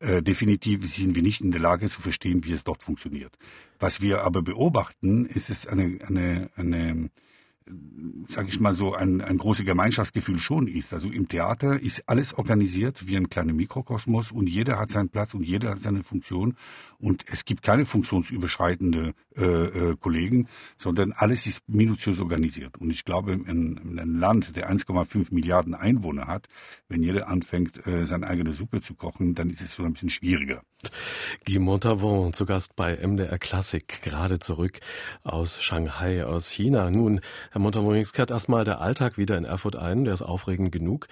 Äh, 0.00 0.22
definitiv 0.22 0.84
sind 0.92 1.14
wir 1.14 1.22
nicht 1.22 1.40
in 1.40 1.50
der 1.50 1.60
Lage 1.60 1.88
zu 1.88 2.00
verstehen, 2.00 2.44
wie 2.44 2.52
es 2.52 2.64
dort 2.64 2.82
funktioniert. 2.82 3.36
Was 3.78 4.00
wir 4.00 4.22
aber 4.22 4.42
beobachten, 4.42 5.26
ist 5.26 5.50
es 5.50 5.66
eine, 5.66 5.98
eine, 6.06 6.50
eine 6.56 7.10
sage 8.28 8.48
ich 8.48 8.60
mal 8.60 8.74
so, 8.74 8.94
ein, 8.94 9.20
ein 9.20 9.38
großes 9.38 9.64
Gemeinschaftsgefühl 9.64 10.38
schon 10.38 10.68
ist. 10.68 10.92
Also 10.92 11.10
im 11.10 11.28
Theater 11.28 11.80
ist 11.80 12.02
alles 12.06 12.34
organisiert 12.34 13.06
wie 13.06 13.16
ein 13.16 13.30
kleiner 13.30 13.52
Mikrokosmos 13.52 14.32
und 14.32 14.48
jeder 14.48 14.78
hat 14.78 14.90
seinen 14.90 15.08
Platz 15.08 15.34
und 15.34 15.42
jeder 15.42 15.70
hat 15.70 15.80
seine 15.80 16.02
Funktion 16.02 16.56
und 16.98 17.24
es 17.30 17.44
gibt 17.44 17.62
keine 17.62 17.86
funktionsüberschreitende 17.86 19.14
äh, 19.36 19.44
äh, 19.44 19.96
Kollegen, 19.96 20.48
sondern 20.78 21.12
alles 21.12 21.46
ist 21.46 21.68
minutiös 21.68 22.18
organisiert. 22.18 22.78
Und 22.78 22.90
ich 22.90 23.04
glaube, 23.04 23.32
in, 23.32 23.44
in 23.44 23.98
einem 23.98 24.18
Land, 24.18 24.56
der 24.56 24.70
1,5 24.70 25.26
Milliarden 25.30 25.74
Einwohner 25.74 26.26
hat, 26.26 26.46
wenn 26.88 27.02
jeder 27.02 27.28
anfängt, 27.28 27.86
äh, 27.86 28.06
seine 28.06 28.26
eigene 28.26 28.52
Suppe 28.52 28.80
zu 28.80 28.94
kochen, 28.94 29.34
dann 29.34 29.50
ist 29.50 29.60
es 29.60 29.74
so 29.74 29.84
ein 29.84 29.94
bisschen 29.94 30.10
schwieriger. 30.10 30.62
Guy 31.46 31.58
Montavon 31.58 32.32
zu 32.32 32.46
Gast 32.46 32.76
bei 32.76 32.96
MDR 32.96 33.38
Klassik, 33.38 34.02
gerade 34.02 34.38
zurück 34.38 34.80
aus 35.22 35.62
Shanghai, 35.62 36.24
aus 36.24 36.50
China. 36.50 36.90
Nun, 36.90 37.20
Herr 37.54 37.94
jetzt 37.94 38.14
kehrt 38.14 38.32
erstmal 38.32 38.64
der 38.64 38.80
Alltag 38.80 39.16
wieder 39.16 39.38
in 39.38 39.44
Erfurt 39.44 39.76
ein, 39.76 40.04
der 40.04 40.14
ist 40.14 40.22
aufregend 40.22 40.72
genug. 40.72 41.06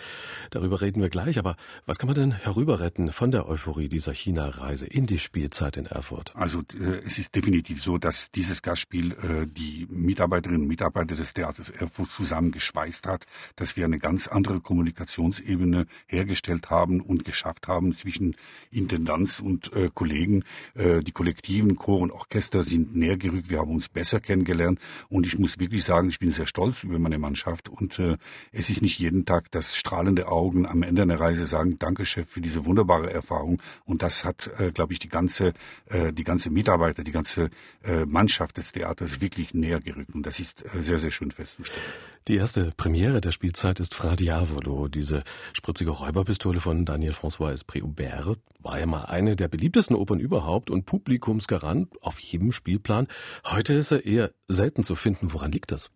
Darüber 0.51 0.81
reden 0.81 1.01
wir 1.01 1.09
gleich, 1.09 1.39
aber 1.39 1.55
was 1.87 2.01
kann 2.01 2.09
man 2.09 2.17
denn 2.17 2.33
herüberretten 2.33 3.13
von 3.13 3.31
der 3.31 3.49
Euphorie 3.49 3.89
dieser 3.89 4.13
China-Reise 4.13 4.87
in 4.87 5.07
die 5.07 5.21
Spielzeit 5.21 5.77
in 5.77 5.87
Erfurt? 5.87 6.35
Also 6.35 6.63
äh, 6.81 7.01
es 7.07 7.19
ist 7.19 7.37
definitiv 7.37 7.81
so, 7.81 7.97
dass 7.97 8.33
dieses 8.33 8.61
Gastspiel 8.61 9.13
äh, 9.13 9.47
die 9.47 9.87
Mitarbeiterinnen 9.89 10.63
und 10.63 10.69
Mitarbeiter 10.69 11.15
des 11.15 11.33
Theaters 11.33 11.71
Erfurt 11.71 12.11
zusammengeschweißt 12.11 13.07
hat, 13.07 13.25
dass 13.55 13.77
wir 13.77 13.85
eine 13.85 14.01
ganz 14.01 14.27
andere 14.27 14.61
Kommunikationsebene 14.61 15.87
hergestellt 16.09 16.71
haben 16.71 17.01
und 17.01 17.25
geschafft 17.25 17.69
haben 17.69 17.95
zwischen 17.95 18.35
Intendanz 18.73 19.39
und 19.39 19.73
äh, 19.75 19.91
Kollegen. 19.95 20.43
Die 20.75 21.13
kollektiven 21.13 21.77
Chor 21.77 22.01
und 22.01 22.11
Orchester 22.11 22.65
sind 22.65 22.97
näher 22.97 23.17
gerückt, 23.17 23.51
wir 23.51 23.59
haben 23.59 23.71
uns 23.71 23.89
besser 23.89 24.21
kennengelernt 24.21 24.81
und 25.09 25.27
ich 25.27 25.39
muss 25.39 25.59
wirklich 25.59 25.85
sagen, 25.85 26.09
ich 26.09 26.19
bin 26.19 26.32
sehr 26.33 26.47
stolz 26.47 26.85
über 26.85 26.99
meine 26.99 27.19
Mannschaft 27.19 27.69
und 27.69 27.99
äh, 27.99 28.17
es 28.53 28.71
ist 28.71 28.83
nicht 28.83 28.99
jeden 28.99 29.25
Tag, 29.25 29.51
dass 29.51 29.77
strahlende 29.77 30.29
Augen 30.29 30.67
am 30.67 30.83
Ende 30.83 31.03
einer 31.03 31.21
Reise 31.21 31.45
sagen, 31.45 31.79
danke 31.79 32.07
Chef 32.07 32.29
für 32.29 32.41
diese 32.41 32.65
wunderbare 32.65 33.13
Erfahrung 33.13 33.61
und 33.85 34.03
das 34.03 34.25
hat, 34.25 34.51
äh, 34.59 34.73
glaube 34.73 34.93
ich, 34.93 34.99
die 34.99 35.09
ganze 35.09 35.53
äh, 35.87 36.13
die 36.13 36.25
ganze 36.25 36.51
Mitarbeiter, 36.51 37.05
die 37.05 37.13
ganze 37.13 37.51
äh, 37.83 38.05
Mannschaft 38.07 38.57
des 38.57 38.73
Theaters 38.73 39.21
wirklich 39.21 39.55
näher 39.55 39.81
gerückt. 39.81 40.15
Und 40.15 40.27
das 40.27 40.41
ist 40.41 40.65
äh, 40.65 40.83
sehr, 40.83 40.99
sehr 40.99 41.11
schön 41.11 41.31
festzustellen. 41.31 41.85
Die 42.29 42.37
erste 42.37 42.73
Premiere 42.77 43.21
der 43.21 43.33
Spielzeit 43.33 43.81
ist 43.81 43.95
Fra 43.95 44.17
Diavolo. 44.17 44.89
Diese 44.89 45.25
spritzige 45.53 45.91
Räuberpistole 45.91 46.61
von 46.61 46.85
Daniel 46.85 47.13
François 47.13 47.53
Esprit-Hubert 47.53 48.39
war 48.61 48.79
ja 48.79 48.87
mal 48.87 49.05
eine 49.07 49.35
der 49.35 49.49
beliebtesten 49.49 49.97
Opern 49.97 50.21
überhaupt 50.21 50.71
und 50.71 50.87
Publikumsgarant 50.87 51.91
auf 52.03 52.21
jedem 52.21 52.53
Spielplan. 52.53 53.09
Heute 53.45 53.75
ist 53.75 53.91
er 53.91 54.05
eher 54.05 54.31
selten 54.47 54.85
zu 54.85 54.95
finden. 54.95 55.33
Woran 55.33 55.51
liegt 55.51 55.73
das? 55.73 55.91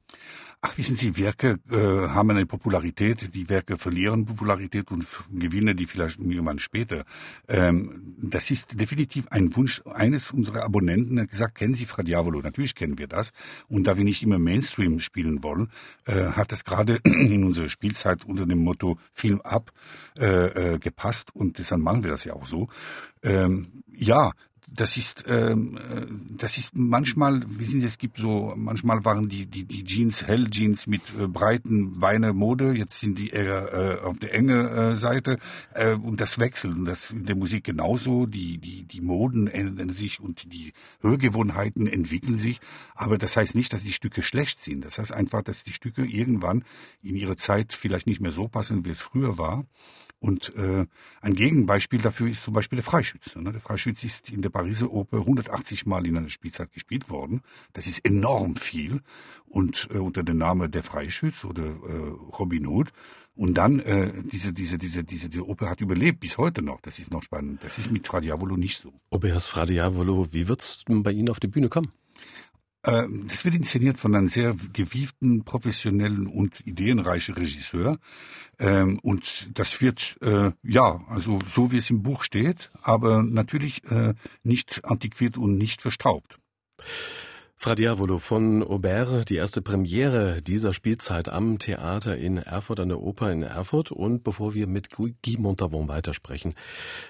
Ach, 0.63 0.77
wissen 0.79 0.97
Sie, 0.97 1.17
Werke 1.17 1.59
äh, 1.71 2.09
haben 2.09 2.31
eine 2.31 2.47
Popularität, 2.47 3.35
die 3.35 3.49
Werke 3.49 3.77
verlieren 3.77 4.25
Popularität 4.25 4.91
und 4.91 5.07
gewinnen 5.31 5.77
die 5.77 5.87
vielleicht 5.87 6.19
irgendwann 6.19 6.59
später. 6.59 7.05
Ähm, 7.47 8.17
das 8.19 8.51
ist 8.51 8.81
definitiv 8.81 9.29
ein 9.29 9.55
Wunsch 9.55 9.83
eines 9.85 10.33
unserer 10.33 10.65
Abonnenten, 10.65 11.21
hat 11.21 11.31
gesagt, 11.31 11.57
kennen 11.57 11.75
Sie 11.75 11.85
Fra 11.85 12.03
Diavolo? 12.03 12.41
Natürlich 12.41 12.75
kennen 12.75 12.99
wir 12.99 13.07
das. 13.07 13.33
Und 13.69 13.87
da 13.87 13.97
wir 13.97 14.05
nicht 14.05 14.23
immer 14.23 14.39
Mainstream 14.39 15.01
spielen 15.01 15.43
wollen, 15.43 15.71
äh, 16.07 16.33
hat 16.33 16.51
das 16.53 16.65
gerade 16.65 16.97
in 17.05 17.45
unserer 17.45 17.69
Spielzeit 17.69 18.25
unter 18.25 18.47
dem 18.47 18.59
Motto 18.59 18.99
Film 19.13 19.41
ab 19.43 19.71
äh, 20.19 20.75
äh, 20.75 20.79
gepasst 20.79 21.35
und 21.35 21.59
deshalb 21.59 21.83
machen 21.83 22.03
wir 22.03 22.11
das 22.11 22.25
ja 22.25 22.33
auch 22.33 22.47
so. 22.47 22.69
Ähm, 23.23 23.83
ja, 23.93 24.33
das 24.69 24.97
ist, 24.97 25.25
ähm, 25.29 25.79
äh, 25.79 26.07
das 26.37 26.59
ist 26.59 26.75
manchmal, 26.75 27.43
wissen 27.47 27.81
Sie, 27.81 27.87
es 27.87 27.99
gibt 27.99 28.19
so, 28.19 28.53
manchmal 28.57 29.05
waren 29.05 29.29
die, 29.29 29.47
die, 29.47 29.65
die 29.65 29.85
Jeans, 29.85 30.27
Hell 30.27 30.51
Jeans 30.51 30.89
mit 30.89 31.03
äh, 31.19 31.29
breiten 31.29 32.01
Beine 32.01 32.33
Mode, 32.33 32.73
jetzt 32.73 32.99
sind 32.99 33.17
die 33.19 33.31
eher 33.31 33.73
äh, 33.73 34.05
auf 34.05 34.19
der 34.19 34.35
enge 34.35 34.69
äh, 34.71 34.97
Seite. 34.97 35.39
Äh, 35.73 35.95
und 35.95 36.21
das 36.21 36.41
wechselt 36.41 36.75
und 36.75 36.85
das 36.85 37.13
in 37.13 37.27
der 37.27 37.37
Musik 37.37 37.63
genauso, 37.63 38.27
die, 38.27 38.59
die, 38.59 38.83
die 38.83 39.01
Moden 39.01 39.47
ändern 39.47 39.95
sich 39.95 40.19
und 40.19 40.53
die 40.53 40.73
Hörgewohnheiten 41.01 41.87
entwickeln 41.87 42.39
sich, 42.39 42.61
aber 42.95 43.19
das 43.19 43.37
heißt 43.37 43.55
nicht, 43.55 43.73
dass 43.73 43.83
die 43.83 43.93
Stücke 43.93 44.23
schlecht 44.23 44.61
sind, 44.61 44.85
das 44.85 44.99
heißt 44.99 45.13
einfach, 45.13 45.43
dass 45.43 45.63
die 45.63 45.73
Stücke 45.73 46.05
irgendwann 46.05 46.65
in 47.03 47.15
ihre 47.15 47.37
Zeit 47.37 47.73
vielleicht 47.73 48.09
nicht 48.09 48.21
mehr 48.21 48.33
so 48.33 48.49
passen, 48.49 48.85
wie 48.85 48.91
es 48.91 48.99
früher 48.99 49.39
war. 49.39 49.65
Und 50.19 50.55
äh, 50.57 50.87
ein 51.21 51.35
Gegenbeispiel 51.35 52.01
dafür 52.01 52.29
ist 52.29 52.43
zum 52.43 52.55
Beispiel 52.55 52.77
der 52.77 52.85
Freischütze. 52.85 53.41
Ne? 53.41 53.53
Der 53.53 53.61
Freischütze 53.61 54.07
ist 54.07 54.31
in 54.31 54.41
der 54.41 54.49
Pariser 54.57 54.91
Oper 54.91 55.19
180 55.19 55.85
Mal 55.85 56.07
in 56.07 56.17
einer 56.17 56.31
Spielzeit 56.31 56.73
gespielt 56.73 57.11
worden. 57.11 57.43
Das 57.75 57.87
ist 57.87 58.03
enorm 58.07 58.57
viel. 58.57 59.03
Und 59.45 59.89
äh, 59.93 59.99
unter 59.99 60.23
dem 60.23 60.39
Namen 60.39 60.71
Der 60.71 60.83
Freischütz 60.83 61.45
oder 61.45 61.67
äh, 61.67 62.39
Robin 62.39 62.67
Hood. 62.67 62.89
Und 63.35 63.53
dann 63.59 63.81
äh, 63.81 64.11
diese, 64.33 64.55
diese, 64.55 64.79
diese, 64.79 65.05
diese, 65.05 65.29
diese 65.29 65.47
Oper 65.47 65.69
hat 65.69 65.83
überlebt 65.83 66.21
bis 66.21 66.39
heute 66.39 66.63
noch. 66.63 66.81
Das 66.81 66.99
ist 66.99 67.11
noch 67.11 67.23
spannend. 67.23 67.63
Das 67.65 67.77
ist 67.77 67.91
mit 67.91 68.07
Fra 68.07 68.23
Diavolo 68.23 68.57
nicht 68.57 68.81
so. 68.81 68.95
Oberas 69.11 69.47
Fra 69.47 69.67
Diavolo, 69.67 70.33
wie 70.33 70.49
wird's 70.49 70.85
bei 70.89 71.13
Ihnen 71.13 71.29
auf 71.29 71.39
die 71.39 71.49
Bühne 71.49 71.69
kommen? 71.69 71.93
Ähm, 72.87 73.27
das 73.29 73.45
wird 73.45 73.57
inszeniert 73.57 73.99
von 73.99 74.15
einem 74.15 74.29
sehr 74.29 74.55
gewieften, 74.73 75.45
professionellen 75.45 76.27
und 76.27 76.65
ideenreichen 76.67 77.35
Regisseur. 77.35 77.99
Ähm, 78.59 79.01
und 79.03 79.51
das 79.55 79.81
wird, 79.81 80.17
äh, 80.23 80.53
ja, 80.63 81.05
also 81.09 81.39
so 81.53 81.73
wie 81.73 81.79
es 81.79 81.91
im 81.91 82.03
Buch 82.03 82.23
steht, 82.23 82.71
aber 82.83 83.23
natürlich 83.23 83.85
äh, 83.91 84.15
nicht 84.45 84.85
antiquiert 84.85 85.37
und 85.37 85.59
nicht 85.59 85.83
verstaubt. 85.83 86.39
Fra 87.59 87.75
Diavolo 87.75 88.19
von 88.19 88.63
Aubert, 88.63 89.31
die 89.31 89.37
erste 89.37 89.63
Premiere 89.63 90.43
dieser 90.43 90.75
Spielzeit 90.75 91.31
am 91.31 91.59
Theater 91.59 92.15
in 92.17 92.37
Erfurt, 92.37 92.81
an 92.81 92.91
der 92.91 93.01
Oper 93.01 93.33
in 93.33 93.43
Erfurt. 93.43 93.91
Und 93.91 94.23
bevor 94.23 94.53
wir 94.53 94.67
mit 94.67 94.91
Guy 94.91 95.15
Montavon 95.39 95.89
weitersprechen, 95.89 96.55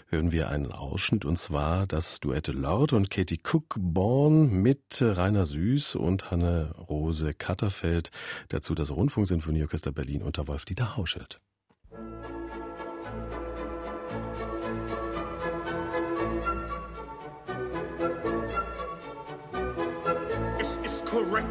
hören 0.07 0.31
wir 0.31 0.49
einen 0.49 0.71
Ausschnitt, 0.71 1.25
und 1.25 1.37
zwar 1.37 1.87
das 1.89 2.21
Duette 2.21 2.53
Lord 2.53 2.93
und 2.93 3.11
Katie 3.11 3.41
Cookborn 3.43 4.63
mit 4.63 5.01
Rainer 5.01 5.47
Süß 5.47 5.97
und 5.97 6.31
Hanne-Rose 6.31 7.33
Katterfeld. 7.37 8.11
Dazu 8.49 8.75
das 8.75 8.93
Rundfunksinfonieorchester 8.93 9.91
Berlin 9.91 10.23
unter 10.23 10.47
Wolf-Dieter 10.47 10.97
Hauschild. 10.97 11.41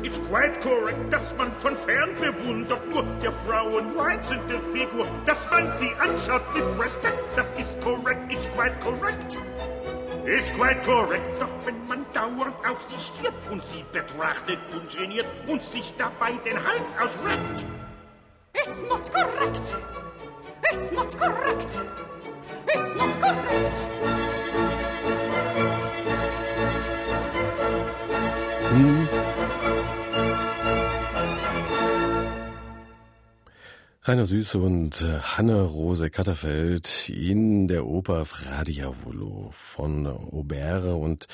It's 0.05 0.19
quite 0.29 0.61
correct, 0.61 1.11
dass 1.11 1.35
man 1.35 1.51
von 1.51 1.75
fern 1.75 2.11
bewundert 2.19 2.87
nur 2.89 3.03
der 3.23 3.31
Frauen 3.31 3.97
reizende 3.97 4.61
Figur, 4.71 5.07
dass 5.25 5.49
man 5.49 5.71
sie 5.71 5.89
anschaut 5.99 6.43
mit 6.53 6.63
Respekt, 6.79 7.23
das 7.35 7.47
ist 7.57 7.81
korrekt, 7.81 8.31
it's 8.31 8.47
quite 8.51 8.75
correct. 8.81 9.37
It's 10.27 10.51
quite 10.53 10.81
correct, 10.83 11.41
doch 11.41 11.49
wenn 11.65 11.87
man 11.87 12.05
dauernd 12.13 12.55
auf 12.69 12.87
sie 12.87 12.99
stiert 12.99 13.33
und 13.51 13.63
sie 13.63 13.83
betrachtet 13.91 14.59
ungeniert 14.71 15.27
und 15.47 15.61
sich 15.61 15.93
dabei 15.97 16.33
den 16.45 16.57
Hals 16.57 16.93
ausreckt. 16.99 17.65
It's 18.53 18.83
not 18.87 19.11
correct. 19.11 19.75
It's 20.71 20.91
not 20.91 21.17
correct. 21.17 21.79
It's 22.67 22.95
not 22.95 23.21
correct. 23.21 23.75
Hm. 28.69 29.14
Rainer 34.07 34.27
Süß 34.27 34.53
und 34.53 35.01
äh, 35.01 35.19
Hanne-Rose 35.19 36.11
Katterfeld 36.11 37.09
in 37.09 37.67
der 37.67 37.87
Oper 37.87 38.25
Fra 38.25 38.63
Diavolo 38.63 39.49
von 39.51 40.05
Aubert. 40.05 40.85
Und 40.85 41.25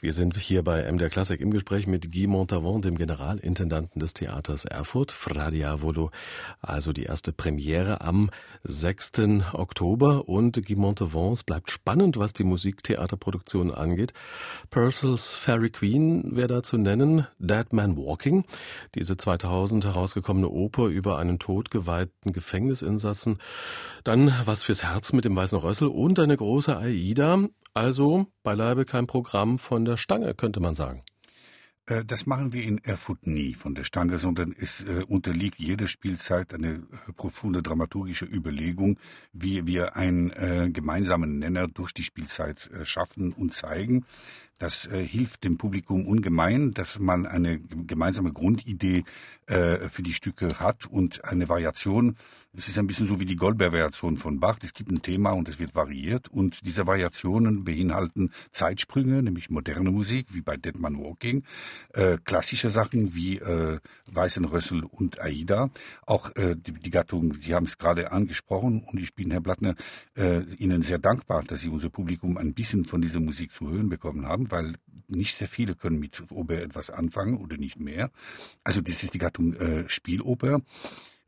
wir 0.00 0.12
sind 0.12 0.36
hier 0.36 0.62
bei 0.62 0.88
MDR 0.88 1.10
Klassik 1.10 1.40
im 1.40 1.50
Gespräch 1.50 1.88
mit 1.88 2.12
Guy 2.12 2.28
Montavon, 2.28 2.82
dem 2.82 2.96
Generalintendanten 2.96 3.98
des 3.98 4.14
Theaters 4.14 4.64
Erfurt. 4.64 5.10
Fra 5.10 5.50
Diavolo, 5.50 6.12
also 6.60 6.92
die 6.92 7.02
erste 7.02 7.32
Premiere 7.32 8.00
am 8.00 8.30
6. 8.62 9.10
Oktober. 9.52 10.28
Und 10.28 10.64
Guy 10.64 10.76
Montavon, 10.76 11.32
es 11.32 11.42
bleibt 11.42 11.72
spannend, 11.72 12.16
was 12.16 12.32
die 12.32 12.44
Musiktheaterproduktion 12.44 13.74
angeht. 13.74 14.12
Purcell's 14.70 15.34
Fairy 15.34 15.70
Queen 15.70 16.36
wäre 16.36 16.46
da 16.46 16.62
zu 16.62 16.76
nennen. 16.76 17.26
Dead 17.40 17.72
Man 17.72 17.96
Walking, 17.96 18.44
diese 18.94 19.16
2000 19.16 19.84
herausgekommene 19.84 20.48
Oper 20.48 20.86
über 20.86 21.18
einen 21.18 21.40
todgeweihten 21.40 22.19
verfolgten 22.20 22.32
Gefängnisinsassen. 22.32 23.38
Dann 24.04 24.32
was 24.44 24.62
fürs 24.62 24.84
Herz 24.84 25.12
mit 25.12 25.24
dem 25.24 25.36
Weißen 25.36 25.58
Rössel 25.58 25.88
und 25.88 26.18
eine 26.18 26.36
große 26.36 26.76
AIDA. 26.76 27.48
Also 27.74 28.26
beileibe 28.42 28.84
kein 28.84 29.06
Programm 29.06 29.58
von 29.58 29.84
der 29.84 29.96
Stange, 29.96 30.34
könnte 30.34 30.60
man 30.60 30.74
sagen. 30.74 31.02
Äh, 31.86 32.04
das 32.04 32.26
machen 32.26 32.52
wir 32.52 32.62
in 32.62 32.78
Erfurt 32.78 33.26
nie 33.26 33.54
von 33.54 33.74
der 33.74 33.84
Stange, 33.84 34.18
sondern 34.18 34.54
es 34.58 34.82
äh, 34.82 35.04
unterliegt 35.06 35.58
jeder 35.58 35.88
Spielzeit 35.88 36.54
eine 36.54 36.74
äh, 36.74 37.12
profunde 37.14 37.62
dramaturgische 37.62 38.26
Überlegung, 38.26 38.98
wie 39.32 39.66
wir 39.66 39.96
einen 39.96 40.72
gemeinsamen 40.72 41.38
Nenner 41.38 41.68
durch 41.68 41.92
die 41.92 42.02
Spielzeit 42.02 42.70
schaffen 42.84 43.32
und 43.32 43.54
zeigen. 43.54 44.04
Das 44.58 44.88
hilft 44.92 45.44
dem 45.44 45.56
Publikum 45.56 46.06
ungemein, 46.06 46.72
dass 46.72 46.98
man 46.98 47.24
eine 47.26 47.60
gemeinsame 47.60 48.32
Grundidee 48.32 49.04
äh, 49.50 49.88
für 49.88 50.02
die 50.02 50.12
Stücke 50.12 50.48
hat 50.60 50.86
und 50.86 51.24
eine 51.24 51.48
Variation. 51.48 52.16
Es 52.56 52.68
ist 52.68 52.78
ein 52.78 52.86
bisschen 52.86 53.06
so 53.06 53.20
wie 53.20 53.26
die 53.26 53.36
Goldberg-Variation 53.36 54.16
von 54.16 54.40
Bach. 54.40 54.58
Es 54.62 54.74
gibt 54.74 54.90
ein 54.90 55.02
Thema 55.02 55.30
und 55.30 55.48
es 55.48 55.58
wird 55.58 55.74
variiert. 55.74 56.28
Und 56.28 56.66
diese 56.66 56.86
Variationen 56.86 57.64
beinhalten 57.64 58.32
Zeitsprünge, 58.50 59.22
nämlich 59.22 59.50
moderne 59.50 59.90
Musik, 59.90 60.26
wie 60.30 60.40
bei 60.40 60.56
Dead 60.56 60.78
Man 60.78 60.98
Walking, 60.98 61.44
äh, 61.94 62.18
klassische 62.24 62.70
Sachen 62.70 63.14
wie 63.14 63.38
äh, 63.38 63.78
Weißen 64.06 64.44
Rössel 64.44 64.84
und 64.84 65.20
Aida. 65.20 65.70
Auch 66.06 66.34
äh, 66.36 66.56
die, 66.56 66.72
die 66.72 66.90
Gattung, 66.90 67.34
Sie 67.34 67.54
haben 67.54 67.66
es 67.66 67.78
gerade 67.78 68.10
angesprochen 68.10 68.82
und 68.84 68.98
ich 68.98 69.14
bin, 69.14 69.30
Herr 69.30 69.40
Blattner, 69.40 69.74
äh, 70.16 70.42
Ihnen 70.58 70.82
sehr 70.82 70.98
dankbar, 70.98 71.44
dass 71.44 71.60
Sie 71.60 71.68
unser 71.68 71.90
Publikum 71.90 72.36
ein 72.36 72.54
bisschen 72.54 72.84
von 72.84 73.00
dieser 73.00 73.20
Musik 73.20 73.52
zu 73.52 73.70
hören 73.70 73.88
bekommen 73.88 74.26
haben 74.26 74.50
weil 74.50 74.74
nicht 75.08 75.38
sehr 75.38 75.48
viele 75.48 75.74
können 75.74 75.98
mit 75.98 76.22
Oper 76.30 76.62
etwas 76.62 76.90
anfangen 76.90 77.36
oder 77.36 77.56
nicht 77.56 77.78
mehr. 77.78 78.10
Also 78.64 78.80
das 78.80 79.02
ist 79.02 79.14
die 79.14 79.18
Gattung 79.18 79.39
äh, 79.40 79.88
Spieloper. 79.88 80.60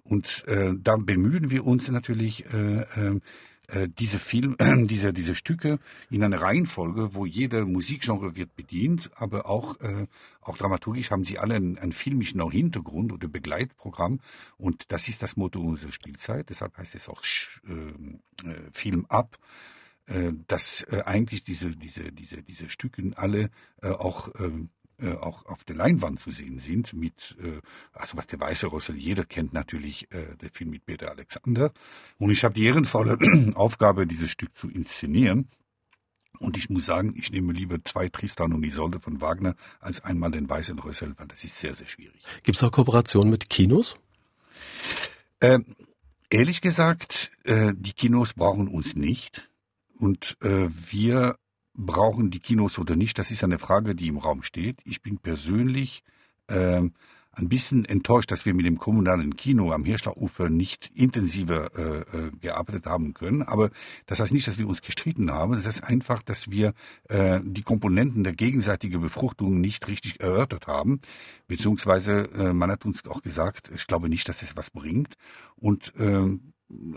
Und 0.05 0.44
äh, 0.46 0.72
da 0.77 0.96
bemühen 0.96 1.51
wir 1.51 1.64
uns 1.64 1.88
natürlich, 1.88 2.44
äh, 2.53 2.83
äh, 2.83 3.20
äh 3.68 3.88
diese 3.98 4.18
Film, 4.18 4.57
äh, 4.59 4.83
diese, 4.87 5.12
diese 5.12 5.35
Stücke 5.35 5.79
in 6.11 6.25
einer 6.25 6.40
Reihenfolge, 6.40 7.14
wo 7.14 7.25
jeder 7.25 7.64
Musikgenre 7.64 8.35
wird 8.35 8.55
bedient, 8.57 9.11
aber 9.14 9.46
auch, 9.46 9.81
äh, 9.81 10.07
auch 10.40 10.57
dramaturgisch 10.57 11.11
haben 11.11 11.25
sie 11.25 11.38
alle 11.38 11.55
einen, 11.55 11.79
einen 11.79 11.92
filmischen 11.92 12.51
Hintergrund 12.51 13.12
oder 13.12 13.29
Begleitprogramm. 13.29 14.20
Und 14.59 14.90
das 14.90 15.09
ist 15.09 15.22
das 15.22 15.37
Motto 15.37 15.61
unserer 15.61 15.92
Spielzeit. 15.92 16.51
Deshalb 16.51 16.77
heißt 16.77 16.94
es 16.94 17.09
auch 17.09 17.22
äh, 17.68 18.48
äh, 18.48 18.70
Film 18.72 19.07
ab. 19.09 19.38
Äh, 20.07 20.33
dass 20.48 20.83
äh, 20.90 21.03
eigentlich 21.07 21.44
diese, 21.44 21.70
diese, 21.70 22.11
diese, 22.11 22.42
diese 22.42 22.68
Stücke 22.68 23.12
alle 23.14 23.51
äh, 23.83 23.88
auch 23.88 24.29
ähm, 24.40 24.70
auch 25.21 25.47
auf 25.47 25.65
der 25.65 25.77
Leinwand 25.77 26.21
zu 26.21 26.31
sehen 26.31 26.59
sind 26.59 26.93
mit 26.93 27.37
also 27.93 28.17
was 28.17 28.27
der 28.27 28.41
weiße 28.41 28.71
Rössel 28.71 28.97
jeder 28.97 29.25
kennt 29.25 29.53
natürlich 29.53 30.09
der 30.11 30.51
Film 30.51 30.71
mit 30.71 30.87
Peter 30.87 31.11
Alexander 31.11 31.73
und 32.19 32.31
ich 32.31 32.45
habe 32.45 32.55
die 32.55 32.65
ehrenvolle 32.65 33.19
Aufgabe 33.55 34.07
dieses 34.07 34.31
Stück 34.31 34.57
zu 34.57 34.69
inszenieren 34.69 35.49
und 36.43 36.57
ich 36.57 36.69
muss 36.71 36.87
sagen, 36.87 37.15
ich 37.17 37.31
nehme 37.31 37.53
lieber 37.53 37.79
zwei 37.85 38.09
Tristan 38.09 38.53
und 38.53 38.65
Isolde 38.65 38.99
von 38.99 39.21
Wagner 39.21 39.55
als 39.79 40.03
einmal 40.03 40.33
den 40.33 40.49
weißen 40.49 40.79
Rössel, 40.79 41.15
weil 41.17 41.29
das 41.29 41.45
ist 41.45 41.57
sehr, 41.57 41.75
sehr 41.75 41.87
schwierig. 41.87 42.21
Gibt 42.43 42.57
es 42.57 42.65
auch 42.65 42.73
Kooperationen 42.73 43.31
mit 43.31 43.49
Kinos? 43.49 43.97
Äh, 45.38 45.61
ehrlich 46.31 46.61
gesagt, 46.61 47.31
äh, 47.45 47.73
die 47.77 47.93
Kinos 47.93 48.35
brauchen 48.35 48.67
uns 48.67 48.97
nicht. 48.97 49.49
Und 49.99 50.37
äh, 50.41 50.69
wir 50.69 51.37
brauchen 51.75 52.31
die 52.31 52.41
Kinos 52.41 52.79
oder 52.79 52.97
nicht, 52.97 53.19
das 53.19 53.31
ist 53.31 53.45
eine 53.45 53.59
Frage, 53.59 53.95
die 53.95 54.09
im 54.09 54.19
Raum 54.19 54.43
steht. 54.43 54.79
Ich 54.85 55.03
bin 55.03 55.19
persönlich 55.19 56.03
äh, 56.49 56.83
ein 57.35 57.49
bisschen 57.49 57.87
enttäuscht, 57.87 58.31
dass 58.31 58.45
wir 58.45 58.55
mit 58.55 58.67
dem 58.67 58.79
kommunalen 58.79 59.37
Kino 59.37 59.73
am 59.73 59.85
Hirschlachufer 59.85 60.51
nicht 60.51 60.91
intensiver 60.95 61.71
äh, 61.77 62.01
äh, 62.01 62.31
gearbeitet 62.41 62.85
haben 62.85 63.15
können. 63.15 63.43
Aber 63.43 63.71
das 64.05 64.21
heißt 64.21 64.33
nicht, 64.33 64.47
dass 64.47 64.59
wir 64.59 64.69
uns 64.69 64.83
gestritten 64.83 65.33
haben. 65.33 65.55
Das 65.55 65.67
heißt 65.67 65.85
einfach, 65.85 66.23
dass 66.23 66.51
wir 66.51 66.75
äh, 67.09 67.41
die 67.43 67.63
Komponenten 67.63 68.23
der 68.23 68.35
gegenseitigen 68.35 69.01
Befruchtung 69.01 69.61
nicht 69.61 69.89
richtig 69.89 70.21
erörtert 70.21 70.67
haben. 70.67 71.01
Beziehungsweise 71.49 72.29
äh, 72.35 72.53
man 72.53 72.71
hat 72.71 72.85
uns 72.85 73.07
auch 73.07 73.23
gesagt, 73.23 73.71
ich 73.75 73.87
glaube 73.87 74.11
nicht, 74.11 74.29
dass 74.29 74.43
es 74.43 74.55
was 74.55 74.71
bringt. 74.71 75.17
Und 75.57 75.95
äh, 75.97 76.39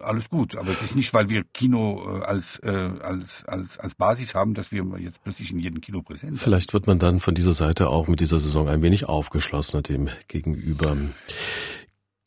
alles 0.02 0.30
gut. 0.30 0.56
Aber 0.56 0.72
es 0.72 0.82
ist 0.82 0.96
nicht, 0.96 1.14
weil 1.14 1.30
wir 1.30 1.44
Kino 1.44 2.20
äh, 2.20 2.24
als, 2.24 2.60
äh, 2.60 2.70
als, 2.70 3.44
als, 3.46 3.78
als 3.80 3.96
Basis 3.96 4.36
haben, 4.36 4.54
dass 4.54 4.72
wir 4.72 4.84
jetzt 5.00 5.24
plötzlich 5.24 5.52
in 5.52 5.60
jedem 5.60 5.82
Kino 5.82 6.02
präsent 6.02 6.34
sind. 6.34 6.42
Vielleicht 6.42 6.74
wird 6.74 6.88
man 6.88 7.00
dann 7.00 7.20
von 7.20 7.36
dieser 7.36 7.54
Seite 7.54 7.90
auch 7.90 8.08
mit 8.08 8.20
dieser 8.20 8.40
Saison 8.40 8.68
ein 8.68 8.82
wenig 8.82 9.08
aufgeschlossener 9.08 9.82
dem 9.82 10.10
gegenüber. 10.28 10.98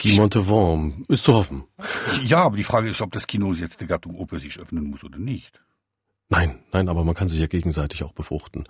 Guy 0.01 0.17
Montevon 0.17 1.05
ist 1.09 1.25
zu 1.25 1.35
hoffen. 1.35 1.65
Ja, 2.25 2.45
aber 2.45 2.57
die 2.57 2.65
Frage 2.65 2.89
ist, 2.89 3.01
ob 3.01 3.13
das 3.13 3.27
Kino 3.27 3.53
jetzt 3.53 3.81
der 3.81 3.89
Gattung 3.89 4.15
Oper 4.15 4.39
sich 4.39 4.59
öffnen 4.59 4.85
muss 4.91 5.03
oder 5.03 5.19
nicht. 5.19 5.61
Nein, 6.31 6.59
nein, 6.73 6.91
aber 6.91 7.05
man 7.05 7.15
kann 7.15 7.29
sich 7.29 7.41
ja 7.41 7.47
gegenseitig 7.47 8.05
auch 8.05 8.13
befruchten. 8.13 8.65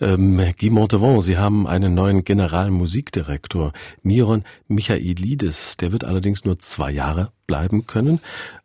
Ähm, 0.00 0.40
Guy 0.58 0.70
Montevon, 0.70 1.20
Sie 1.20 1.36
haben 1.36 1.66
einen 1.66 1.92
neuen 1.92 2.24
Generalmusikdirektor, 2.24 3.74
Miron 4.02 4.44
Michaelidis. 4.68 5.76
Der 5.76 5.92
wird 5.92 6.04
allerdings 6.04 6.46
nur 6.46 6.58
zwei 6.58 6.90
Jahre 6.90 7.30
bleiben 7.46 7.86
können. 7.86 8.20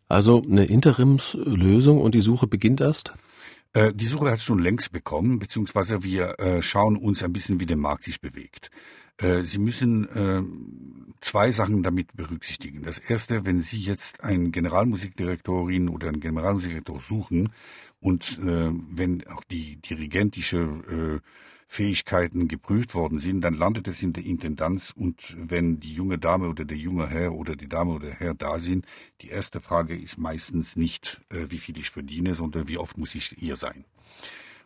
Also 0.08 0.42
eine 0.42 0.66
Interimslösung 0.66 2.00
und 2.00 2.16
die 2.16 2.22
Suche 2.22 2.48
beginnt 2.48 2.80
erst? 2.80 3.14
Äh, 3.74 3.92
die 3.94 4.06
Suche 4.06 4.32
hat 4.32 4.42
schon 4.42 4.60
längst 4.60 4.94
bekommen, 4.94 5.40
beziehungsweise 5.40 6.04
wir 6.04 6.40
äh, 6.40 6.62
schauen 6.62 6.96
uns 6.96 7.24
ein 7.24 7.34
bisschen, 7.34 7.60
wie 7.60 7.66
der 7.66 7.78
Markt 7.78 8.06
sich 8.06 8.22
bewegt. 8.22 8.72
Äh, 9.18 9.44
Sie 9.44 9.60
müssen 9.60 10.08
äh, 10.08 10.42
zwei 11.20 11.52
Sachen 11.52 11.84
damit 11.84 12.16
berücksichtigen. 12.16 12.84
Das 12.84 13.00
erste, 13.00 13.46
wenn 13.46 13.62
Sie 13.62 13.80
jetzt 13.80 14.24
einen 14.24 14.52
Generalmusikdirektorin 14.52 15.90
oder 15.90 16.08
einen 16.08 16.20
Generalmusikdirektor 16.20 17.02
suchen 17.02 17.50
und 18.04 18.38
äh, 18.39 18.70
wenn 18.92 19.26
auch 19.28 19.46
die 19.46 19.78
dirigentische 19.78 20.58
äh, 20.58 21.28
Fähigkeiten 21.68 22.50
geprüft 22.50 22.94
worden 22.96 23.18
sind, 23.18 23.42
dann 23.42 23.54
landet 23.54 23.88
es 23.88 24.04
in 24.04 24.12
der 24.12 24.26
Intendanz 24.26 24.92
und 24.96 25.36
wenn 25.38 25.80
die 25.80 25.94
junge 25.94 26.20
Dame 26.20 26.50
oder 26.50 26.66
der 26.66 26.78
junge 26.78 27.08
Herr 27.08 27.34
oder 27.34 27.56
die 27.56 27.70
Dame 27.70 27.94
oder 27.94 28.08
der 28.08 28.20
Herr 28.20 28.34
da 28.34 28.60
sind, 28.60 28.86
die 29.22 29.30
erste 29.30 29.62
Frage 29.62 29.98
ist 29.98 30.18
meistens 30.18 30.76
nicht, 30.76 31.22
äh, 31.30 31.46
wie 31.48 31.60
viel 31.60 31.78
ich 31.78 31.92
verdiene, 31.92 32.36
sondern 32.36 32.68
wie 32.68 32.78
oft 32.78 32.98
muss 32.98 33.16
ich 33.16 33.36
hier 33.39 33.56
sein. 33.56 33.86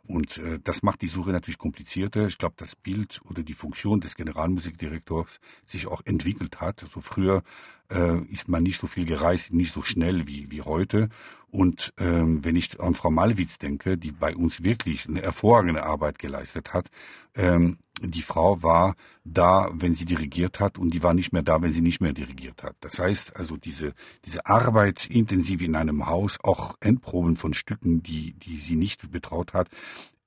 Und 0.07 0.37
äh, 0.39 0.59
das 0.63 0.81
macht 0.83 1.01
die 1.01 1.07
Suche 1.07 1.31
natürlich 1.31 1.57
komplizierter. 1.59 2.27
Ich 2.27 2.37
glaube, 2.37 2.55
das 2.57 2.75
Bild 2.75 3.21
oder 3.29 3.43
die 3.43 3.53
Funktion 3.53 3.99
des 3.99 4.15
Generalmusikdirektors 4.15 5.39
sich 5.65 5.85
auch 5.85 6.01
entwickelt 6.05 6.61
hat. 6.61 6.83
Also 6.83 7.01
früher 7.01 7.43
äh, 7.89 8.19
ist 8.31 8.47
man 8.47 8.63
nicht 8.63 8.79
so 8.79 8.87
viel 8.87 9.05
gereist, 9.05 9.53
nicht 9.53 9.73
so 9.73 9.83
schnell 9.83 10.27
wie, 10.27 10.49
wie 10.49 10.61
heute. 10.61 11.09
Und 11.49 11.93
ähm, 11.97 12.43
wenn 12.43 12.55
ich 12.55 12.79
an 12.79 12.93
Frau 12.93 13.09
Malwitz 13.09 13.57
denke, 13.57 13.97
die 13.97 14.11
bei 14.11 14.35
uns 14.35 14.63
wirklich 14.63 15.07
eine 15.07 15.21
hervorragende 15.21 15.83
Arbeit 15.83 16.19
geleistet 16.19 16.73
hat, 16.73 16.89
ähm, 17.35 17.77
die 18.01 18.21
Frau 18.21 18.61
war 18.61 18.95
da, 19.23 19.69
wenn 19.73 19.95
sie 19.95 20.05
dirigiert 20.05 20.59
hat 20.59 20.77
und 20.77 20.93
die 20.93 21.03
war 21.03 21.13
nicht 21.13 21.33
mehr 21.33 21.41
da, 21.41 21.61
wenn 21.61 21.73
sie 21.73 21.81
nicht 21.81 22.01
mehr 22.01 22.13
dirigiert 22.13 22.63
hat. 22.63 22.75
Das 22.79 22.99
heißt 22.99 23.35
also 23.35 23.57
diese, 23.57 23.93
diese 24.25 24.45
Arbeit 24.45 25.07
intensiv 25.07 25.61
in 25.61 25.75
einem 25.75 26.05
Haus, 26.07 26.37
auch 26.43 26.75
Endproben 26.79 27.35
von 27.35 27.53
Stücken, 27.53 28.03
die, 28.03 28.33
die 28.33 28.57
sie 28.57 28.75
nicht 28.75 29.11
betraut 29.11 29.53
hat, 29.53 29.69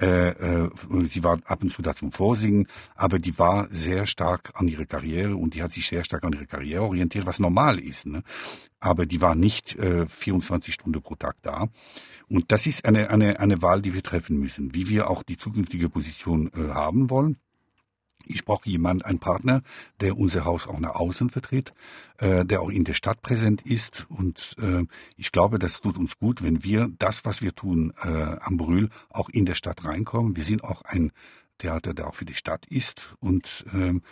äh, 0.00 0.30
äh, 0.30 0.70
sie 1.10 1.22
war 1.22 1.40
ab 1.44 1.62
und 1.62 1.72
zu 1.72 1.82
da 1.82 1.94
zum 1.94 2.10
Vorsingen, 2.10 2.66
aber 2.94 3.18
die 3.18 3.38
war 3.38 3.68
sehr 3.70 4.06
stark 4.06 4.52
an 4.54 4.66
ihre 4.66 4.86
Karriere 4.86 5.36
und 5.36 5.54
die 5.54 5.62
hat 5.62 5.74
sich 5.74 5.86
sehr 5.86 6.04
stark 6.04 6.24
an 6.24 6.32
ihre 6.32 6.46
Karriere 6.46 6.84
orientiert, 6.84 7.26
was 7.26 7.38
normal 7.38 7.78
ist. 7.78 8.06
Ne? 8.06 8.22
Aber 8.80 9.04
die 9.04 9.20
war 9.20 9.34
nicht 9.34 9.76
äh, 9.76 10.06
24 10.06 10.72
Stunden 10.72 11.02
pro 11.02 11.16
Tag 11.16 11.36
da. 11.42 11.68
Und 12.28 12.50
das 12.50 12.66
ist 12.66 12.84
eine, 12.86 13.10
eine, 13.10 13.40
eine 13.40 13.60
Wahl, 13.60 13.82
die 13.82 13.92
wir 13.92 14.02
treffen 14.02 14.38
müssen, 14.38 14.74
wie 14.74 14.88
wir 14.88 15.10
auch 15.10 15.22
die 15.22 15.36
zukünftige 15.36 15.90
Position 15.90 16.50
äh, 16.54 16.72
haben 16.72 17.10
wollen. 17.10 17.36
Ich 18.26 18.44
brauche 18.44 18.68
jemand, 18.68 19.04
einen 19.04 19.18
Partner, 19.18 19.62
der 20.00 20.16
unser 20.16 20.44
Haus 20.44 20.66
auch 20.66 20.78
nach 20.78 20.94
außen 20.94 21.30
vertritt, 21.30 21.72
äh, 22.18 22.44
der 22.44 22.62
auch 22.62 22.70
in 22.70 22.84
der 22.84 22.94
Stadt 22.94 23.22
präsent 23.22 23.62
ist. 23.62 24.06
Und 24.08 24.56
äh, 24.60 24.84
ich 25.16 25.32
glaube, 25.32 25.58
das 25.58 25.80
tut 25.80 25.96
uns 25.96 26.18
gut, 26.18 26.42
wenn 26.42 26.64
wir 26.64 26.90
das, 26.98 27.24
was 27.24 27.42
wir 27.42 27.54
tun 27.54 27.92
äh, 28.02 28.36
am 28.40 28.56
Brühl, 28.56 28.90
auch 29.10 29.28
in 29.28 29.46
der 29.46 29.54
Stadt 29.54 29.84
reinkommen. 29.84 30.36
Wir 30.36 30.44
sind 30.44 30.64
auch 30.64 30.82
ein 30.82 31.12
Theater, 31.58 31.94
der 31.94 32.08
auch 32.08 32.14
für 32.14 32.24
die 32.24 32.34
Stadt 32.34 32.66
ist. 32.66 33.14
Und 33.20 33.64
ähm, 33.72 34.02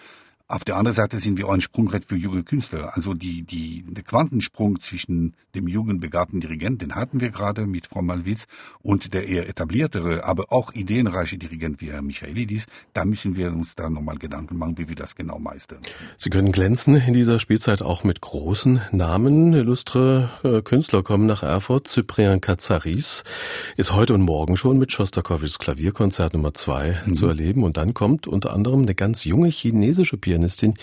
auf 0.50 0.64
der 0.64 0.76
anderen 0.76 0.94
Seite 0.94 1.18
sind 1.18 1.37
wir 1.37 1.46
auch 1.46 1.52
ein 1.52 1.61
Sprungbrett 1.61 2.06
für 2.06 2.16
junge 2.16 2.42
Künstler. 2.42 2.96
Also 2.96 3.12
die, 3.12 3.42
die, 3.42 3.84
der 3.87 4.02
Quantensprung 4.02 4.80
zwischen 4.80 5.34
dem 5.54 5.68
jungen, 5.68 6.00
begabten 6.00 6.40
Dirigent, 6.40 6.80
den 6.80 6.94
hatten 6.94 7.20
wir 7.20 7.28
gerade 7.28 7.66
mit 7.66 7.87
Frau 7.88 8.00
Malwitz, 8.00 8.46
und 8.80 9.12
der 9.12 9.28
eher 9.28 9.46
etabliertere, 9.46 10.24
aber 10.24 10.50
auch 10.50 10.72
ideenreiche 10.72 11.37
Dirigent 11.37 11.82
wie 11.82 11.90
Herr 11.90 12.00
Michaelidis, 12.00 12.64
da 12.94 13.04
müssen 13.04 13.37
wir 13.37 13.48
uns 13.48 13.74
da 13.74 13.90
nochmal 13.90 14.16
Gedanken 14.16 14.56
machen, 14.56 14.78
wie 14.78 14.88
wir 14.88 14.96
das 14.96 15.16
genau 15.16 15.38
meistern. 15.38 15.80
Sie 16.16 16.30
können 16.30 16.50
glänzen 16.50 16.94
in 16.94 17.12
dieser 17.12 17.38
Spielzeit 17.40 17.82
auch 17.82 18.02
mit 18.02 18.22
großen 18.22 18.80
Namen. 18.90 19.52
Illustre 19.52 20.30
äh, 20.44 20.62
Künstler 20.62 21.02
kommen 21.02 21.26
nach 21.26 21.42
Erfurt. 21.42 21.88
Cyprien 21.88 22.40
Katsaris 22.40 23.22
ist 23.76 23.92
heute 23.92 24.14
und 24.14 24.22
morgen 24.22 24.56
schon 24.56 24.78
mit 24.78 24.92
Schostakowitschs 24.92 25.58
Klavierkonzert 25.58 26.32
Nummer 26.32 26.54
zwei 26.54 26.98
mhm. 27.04 27.14
zu 27.14 27.26
erleben. 27.26 27.64
Und 27.64 27.76
dann 27.76 27.92
kommt 27.92 28.26
unter 28.26 28.54
anderem 28.54 28.82
eine 28.82 28.94
ganz 28.94 29.24
junge 29.24 29.48
chinesische 29.48 30.16
Pianistin 30.16 30.38
Pianistin 30.38 30.74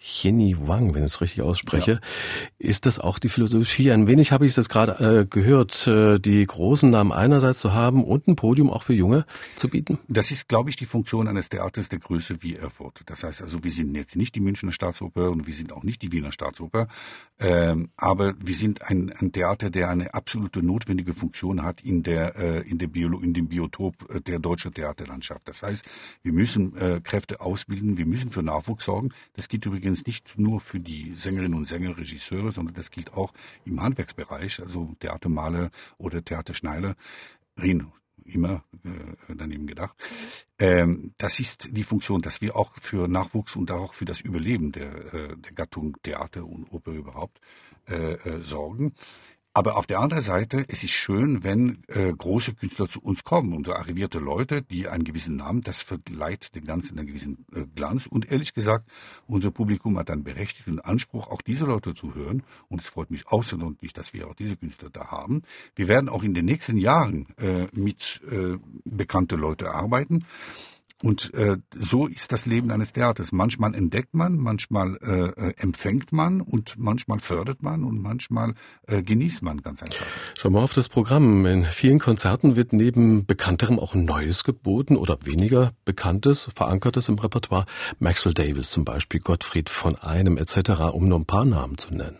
Jenny 0.00 0.56
Wang, 0.58 0.94
wenn 0.94 1.04
ich 1.04 1.12
es 1.12 1.20
richtig 1.20 1.42
ausspreche. 1.42 1.92
Ja. 1.92 2.00
Ist 2.58 2.86
das 2.86 2.98
auch 2.98 3.18
die 3.18 3.28
Philosophie? 3.28 3.92
Ein 3.92 4.06
wenig 4.06 4.32
habe 4.32 4.44
ich 4.44 4.54
das 4.54 4.68
gerade 4.68 5.20
äh, 5.20 5.26
gehört, 5.26 5.86
äh, 5.86 6.18
die 6.18 6.44
großen 6.44 6.90
Namen 6.90 7.12
einerseits 7.12 7.60
zu 7.60 7.72
haben 7.72 8.04
und 8.04 8.26
ein 8.26 8.36
Podium 8.36 8.70
auch 8.70 8.82
für 8.82 8.92
Junge 8.92 9.24
zu 9.54 9.68
bieten? 9.68 10.00
Das 10.08 10.30
ist, 10.30 10.48
glaube 10.48 10.70
ich, 10.70 10.76
die 10.76 10.86
Funktion 10.86 11.28
eines 11.28 11.48
Theaters 11.48 11.88
der 11.88 12.00
Größe 12.00 12.42
wie 12.42 12.56
Erfurt. 12.56 13.02
Das 13.06 13.22
heißt 13.22 13.42
also, 13.42 13.62
wir 13.62 13.70
sind 13.70 13.94
jetzt 13.94 14.16
nicht 14.16 14.34
die 14.34 14.40
Münchner 14.40 14.72
Staatsoper 14.72 15.30
und 15.30 15.46
wir 15.46 15.54
sind 15.54 15.72
auch 15.72 15.84
nicht 15.84 16.02
die 16.02 16.10
Wiener 16.10 16.32
Staatsoper, 16.32 16.88
ähm, 17.38 17.90
aber 17.96 18.34
wir 18.38 18.54
sind 18.54 18.82
ein, 18.82 19.12
ein, 19.20 19.32
Theater, 19.32 19.70
der 19.70 19.90
eine 19.90 20.14
absolute 20.14 20.62
notwendige 20.62 21.14
Funktion 21.14 21.62
hat 21.62 21.80
in 21.80 22.02
der 22.02 22.36
äh, 22.36 22.68
in 22.68 22.78
der 22.78 22.86
Biolo 22.86 23.20
in 23.20 23.34
dem 23.34 23.48
Biotop 23.48 23.94
äh, 24.10 24.20
der 24.20 24.38
deutschen 24.38 24.72
Theaterlandschaft. 24.72 25.42
Das 25.46 25.62
heißt, 25.62 25.84
wir 26.22 26.32
müssen 26.32 26.76
äh, 26.76 27.00
Kräfte 27.02 27.40
ausbilden, 27.40 27.96
wir 27.96 28.06
müssen 28.06 28.30
für 28.30 28.42
Nachwuchs 28.42 28.84
sorgen 28.84 29.03
sorgen. 29.04 29.14
Das 29.34 29.48
gilt 29.48 29.66
übrigens 29.66 30.06
nicht 30.06 30.38
nur 30.38 30.60
für 30.60 30.80
die 30.80 31.14
Sängerinnen 31.14 31.54
und 31.54 31.68
Sänger, 31.68 31.96
Regisseure, 31.96 32.52
sondern 32.52 32.74
das 32.74 32.90
gilt 32.90 33.12
auch 33.12 33.32
im 33.64 33.80
Handwerksbereich, 33.80 34.60
also 34.60 34.94
Theatermaler 35.00 35.70
oder 35.98 36.24
Theaterschneider. 36.24 36.96
Rin, 37.56 37.92
immer 38.24 38.64
äh, 38.84 39.34
daneben 39.36 39.66
gedacht. 39.66 39.94
Ähm, 40.58 41.12
das 41.18 41.40
ist 41.40 41.68
die 41.70 41.84
Funktion, 41.84 42.22
dass 42.22 42.40
wir 42.40 42.56
auch 42.56 42.72
für 42.80 43.06
Nachwuchs 43.06 43.54
und 43.54 43.70
auch 43.70 43.94
für 43.94 44.06
das 44.06 44.20
Überleben 44.20 44.72
der, 44.72 45.14
äh, 45.14 45.36
der 45.36 45.52
Gattung 45.52 45.96
Theater 46.02 46.44
und 46.44 46.72
Oper 46.72 46.92
überhaupt 46.92 47.40
äh, 47.86 48.14
äh, 48.14 48.40
sorgen. 48.40 48.94
Aber 49.56 49.76
auf 49.76 49.86
der 49.86 50.00
anderen 50.00 50.22
Seite, 50.22 50.64
es 50.66 50.82
ist 50.82 50.90
schön, 50.90 51.44
wenn 51.44 51.84
äh, 51.86 52.12
große 52.12 52.54
Künstler 52.54 52.88
zu 52.88 53.00
uns 53.00 53.22
kommen, 53.22 53.52
unsere 53.52 53.76
arrivierte 53.76 54.18
Leute, 54.18 54.62
die 54.62 54.88
einen 54.88 55.04
gewissen 55.04 55.36
Namen, 55.36 55.60
das 55.60 55.80
verleiht 55.80 56.56
den 56.56 56.64
Ganzen 56.64 56.98
einen 56.98 57.06
gewissen 57.06 57.46
äh, 57.54 57.64
Glanz. 57.72 58.08
Und 58.08 58.32
ehrlich 58.32 58.52
gesagt, 58.52 58.90
unser 59.28 59.52
Publikum 59.52 59.96
hat 59.96 60.10
einen 60.10 60.24
berechtigten 60.24 60.80
Anspruch, 60.80 61.28
auch 61.28 61.40
diese 61.40 61.66
Leute 61.66 61.94
zu 61.94 62.16
hören. 62.16 62.42
Und 62.68 62.82
es 62.82 62.88
freut 62.88 63.12
mich 63.12 63.28
außerordentlich, 63.28 63.92
dass 63.92 64.12
wir 64.12 64.26
auch 64.26 64.34
diese 64.34 64.56
Künstler 64.56 64.90
da 64.90 65.12
haben. 65.12 65.42
Wir 65.76 65.86
werden 65.86 66.08
auch 66.08 66.24
in 66.24 66.34
den 66.34 66.46
nächsten 66.46 66.76
Jahren 66.76 67.28
äh, 67.38 67.68
mit 67.70 68.22
äh, 68.28 68.58
bekannte 68.84 69.36
Leute 69.36 69.70
arbeiten. 69.70 70.24
Und 71.02 71.34
äh, 71.34 71.56
so 71.76 72.06
ist 72.06 72.32
das 72.32 72.46
Leben 72.46 72.70
eines 72.70 72.92
Theaters. 72.92 73.32
Manchmal 73.32 73.74
entdeckt 73.74 74.14
man, 74.14 74.36
manchmal 74.36 74.96
äh, 75.02 75.48
äh, 75.48 75.54
empfängt 75.56 76.12
man 76.12 76.40
und 76.40 76.76
manchmal 76.78 77.20
fördert 77.20 77.62
man 77.62 77.84
und 77.84 78.00
manchmal 78.00 78.54
äh, 78.86 79.02
genießt 79.02 79.42
man 79.42 79.60
ganz 79.60 79.82
einfach. 79.82 80.06
Schau 80.34 80.50
mal 80.50 80.62
auf 80.62 80.72
das 80.72 80.88
Programm. 80.88 81.44
In 81.46 81.64
vielen 81.64 81.98
Konzerten 81.98 82.56
wird 82.56 82.72
neben 82.72 83.26
Bekannterem 83.26 83.78
auch 83.78 83.94
Neues 83.94 84.44
geboten 84.44 84.96
oder 84.96 85.18
weniger 85.24 85.72
Bekanntes, 85.84 86.48
Verankertes 86.54 87.08
im 87.08 87.18
Repertoire. 87.18 87.66
Maxwell 87.98 88.32
Davis 88.32 88.70
zum 88.70 88.84
Beispiel, 88.84 89.20
Gottfried 89.20 89.68
von 89.68 89.96
Einem 89.96 90.38
etc., 90.38 90.92
um 90.92 91.08
nur 91.08 91.18
ein 91.18 91.26
paar 91.26 91.44
Namen 91.44 91.76
zu 91.76 91.92
nennen. 91.92 92.18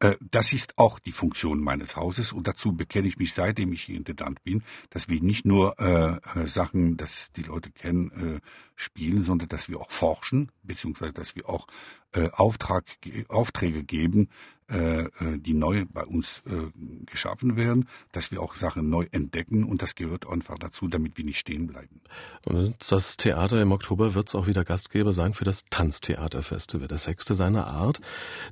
Äh, 0.00 0.16
das 0.20 0.52
ist 0.52 0.78
auch 0.78 0.98
die 0.98 1.12
Funktion 1.12 1.60
meines 1.60 1.96
Hauses 1.96 2.32
und 2.32 2.48
dazu 2.48 2.72
bekenne 2.72 3.06
ich 3.06 3.18
mich, 3.18 3.34
seitdem 3.34 3.72
ich 3.72 3.82
hier 3.84 3.96
Intendant 3.96 4.42
bin, 4.42 4.62
dass 4.88 5.08
wir 5.08 5.20
nicht 5.20 5.44
nur 5.44 5.78
äh, 5.78 6.40
äh, 6.40 6.46
Sachen, 6.46 6.96
dass 6.96 7.30
die 7.36 7.42
Leute 7.42 7.70
kennen, 7.70 8.10
äh, 8.36 8.40
spielen, 8.80 9.24
sondern 9.24 9.48
dass 9.48 9.68
wir 9.68 9.80
auch 9.80 9.90
forschen, 9.90 10.50
beziehungsweise 10.62 11.12
dass 11.12 11.36
wir 11.36 11.48
auch 11.48 11.66
äh, 12.12 12.28
Auftrag, 12.30 12.84
Aufträge 13.28 13.84
geben, 13.84 14.28
äh, 14.70 15.02
äh, 15.02 15.10
die 15.38 15.54
neu 15.54 15.84
bei 15.92 16.04
uns 16.04 16.42
äh, 16.46 16.70
geschaffen 17.06 17.56
werden, 17.56 17.88
dass 18.12 18.30
wir 18.30 18.40
auch 18.40 18.54
Sachen 18.54 18.88
neu 18.88 19.06
entdecken 19.10 19.64
und 19.64 19.82
das 19.82 19.96
gehört 19.96 20.28
einfach 20.28 20.58
dazu, 20.58 20.86
damit 20.86 21.18
wir 21.18 21.24
nicht 21.24 21.40
stehen 21.40 21.66
bleiben. 21.66 22.00
Und 22.46 22.76
das 22.88 23.16
Theater 23.16 23.60
im 23.60 23.72
Oktober 23.72 24.14
wird 24.14 24.28
es 24.28 24.36
auch 24.36 24.46
wieder 24.46 24.64
Gastgeber 24.64 25.12
sein 25.12 25.34
für 25.34 25.42
das 25.42 25.64
Tanztheaterfestival, 25.70 26.86
das 26.86 27.04
sechste 27.04 27.34
seiner 27.34 27.66
Art. 27.66 28.00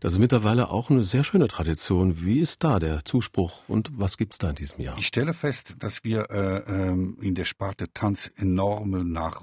Das 0.00 0.14
ist 0.14 0.18
mittlerweile 0.18 0.70
auch 0.70 0.90
eine 0.90 1.04
sehr 1.04 1.22
schöne 1.22 1.46
Tradition. 1.46 2.20
Wie 2.20 2.40
ist 2.40 2.64
da 2.64 2.80
der 2.80 3.04
Zuspruch 3.04 3.68
und 3.68 3.90
was 3.94 4.16
gibt's 4.16 4.38
da 4.38 4.50
in 4.50 4.56
diesem 4.56 4.80
Jahr? 4.80 4.98
Ich 4.98 5.06
stelle 5.06 5.34
fest, 5.34 5.76
dass 5.78 6.02
wir 6.02 6.30
äh, 6.30 6.64
ähm, 6.66 7.18
in 7.20 7.36
der 7.36 7.44
Sparte 7.44 7.92
Tanz 7.92 8.32
enorme 8.36 9.04
Nach 9.04 9.42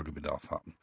Nachfragebedarf 0.00 0.50
haben 0.50 0.74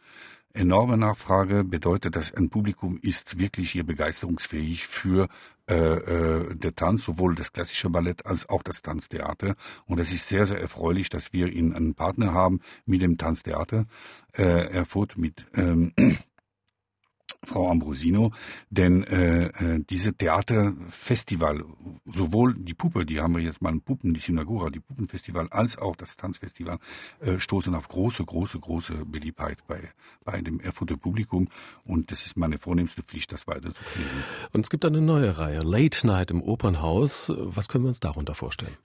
enorme 0.58 0.97
Nachfrage 0.97 1.63
bedeutet, 1.63 2.15
dass 2.15 2.34
ein 2.34 2.49
Publikum 2.49 2.99
ist 3.01 3.39
wirklich 3.39 3.71
hier 3.71 3.86
begeisterungsfähig 3.86 4.88
für 4.88 5.27
äh, 5.69 5.75
äh, 5.75 6.56
der 6.56 6.75
Tanz, 6.75 7.03
sowohl 7.03 7.36
das 7.36 7.51
klassische 7.51 7.89
Ballett 7.89 8.25
als 8.25 8.49
auch 8.49 8.63
das 8.63 8.82
Tanztheater. 8.82 9.56
Und 9.86 9.99
es 9.99 10.12
ist 10.12 10.27
sehr, 10.27 10.45
sehr 10.45 10.60
erfreulich, 10.60 11.10
dass 11.10 11.34
wir 11.34 11.47
einen 11.47 11.93
Partner 11.93 12.34
haben 12.34 12.62
mit 12.86 13.01
dem 13.01 13.17
Tanztheater 13.17 13.86
äh, 14.34 14.43
Erfurt, 14.43 15.17
mit 15.17 15.45
ähm, 15.53 15.93
Frau 17.43 17.69
Ambrosino, 17.69 18.32
denn 18.69 19.04
äh, 19.04 19.45
äh, 19.47 19.84
diese 19.89 20.13
Theaterfestival, 20.13 21.63
sowohl 22.06 22.56
die 22.56 22.73
Puppe, 22.73 23.06
die 23.06 23.21
haben 23.21 23.36
wir 23.36 23.41
jetzt 23.41 23.62
mal 23.62 23.71
in 23.71 23.82
Puppen, 23.82 24.13
die 24.13 24.19
Synagora, 24.19 24.69
die 24.69 24.80
Puppenfestival, 24.80 25.47
als 25.50 25.78
auch 25.78 25.95
das 25.95 26.17
Tanzfestival, 26.17 26.80
äh, 27.19 27.39
stoßen 27.39 27.73
auf 27.76 27.88
große, 27.88 28.26
große, 28.26 28.60
große 28.60 29.06
Beliebtheit 29.06 29.60
bei, 29.67 29.91
bei 30.23 30.41
dem 30.41 30.60
Erfurter 30.60 30.97
Publikum 30.97 31.47
und 31.86 32.12
das 32.12 32.26
ist 32.26 32.38
meine 32.38 32.58
vornehmste 32.58 33.04
Pflicht, 33.04 33.32
das 33.32 33.47
weiterzukriegen. 33.47 34.10
Und 34.52 34.62
es 34.62 34.69
gibt 34.69 34.84
eine 34.84 35.02
neue 35.02 35.38
Reihe, 35.38 35.62
Late 35.62 36.06
Night 36.06 36.32
im 36.32 36.41
Opernhaus. 36.41 37.32
Was 37.36 37.69
können 37.69 37.86
wir 37.86 37.89
uns 37.89 38.00
darunter 38.00 38.36
vorstellen? 38.36 38.76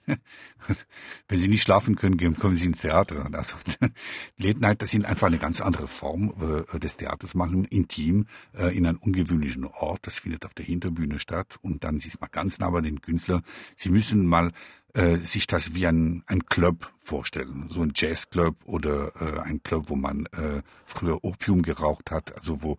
Wenn 1.27 1.39
Sie 1.39 1.47
nicht 1.47 1.63
schlafen 1.63 1.95
können, 1.95 2.17
kommen 2.37 2.55
Sie 2.55 2.65
ins 2.65 2.79
Theater. 2.79 3.27
Also, 3.33 3.55
Late 4.37 4.59
Night, 4.59 4.81
das 4.81 4.91
sind 4.91 5.05
einfach 5.05 5.27
eine 5.27 5.37
ganz 5.37 5.61
andere 5.61 5.87
Form 5.87 6.33
äh, 6.73 6.79
des 6.79 6.97
Theaters 6.97 7.33
machen, 7.33 7.65
intim, 7.65 8.27
äh, 8.57 8.75
in 8.75 8.85
einem 8.85 8.97
ungewöhnlichen 8.97 9.65
Ort. 9.65 10.07
Das 10.07 10.17
findet 10.17 10.45
auf 10.45 10.53
der 10.53 10.65
Hinterbühne 10.65 11.19
statt 11.19 11.57
und 11.61 11.83
dann 11.83 11.99
sieht 11.99 12.19
man 12.19 12.29
ganz 12.31 12.59
nah 12.59 12.69
bei 12.69 12.81
den 12.81 13.01
Künstler. 13.01 13.41
Sie 13.75 13.89
müssen 13.89 14.25
mal 14.25 14.51
äh, 14.93 15.17
sich 15.17 15.47
das 15.47 15.73
wie 15.73 15.87
ein, 15.87 16.23
ein 16.27 16.45
Club 16.45 16.91
vorstellen. 17.03 17.67
So 17.69 17.81
ein 17.81 17.93
Jazzclub 17.95 18.55
oder 18.65 19.11
äh, 19.19 19.39
ein 19.41 19.61
Club, 19.63 19.89
wo 19.89 19.95
man 19.95 20.25
äh, 20.27 20.61
früher 20.85 21.23
Opium 21.23 21.61
geraucht 21.63 22.11
hat, 22.11 22.37
also 22.37 22.61
wo 22.61 22.77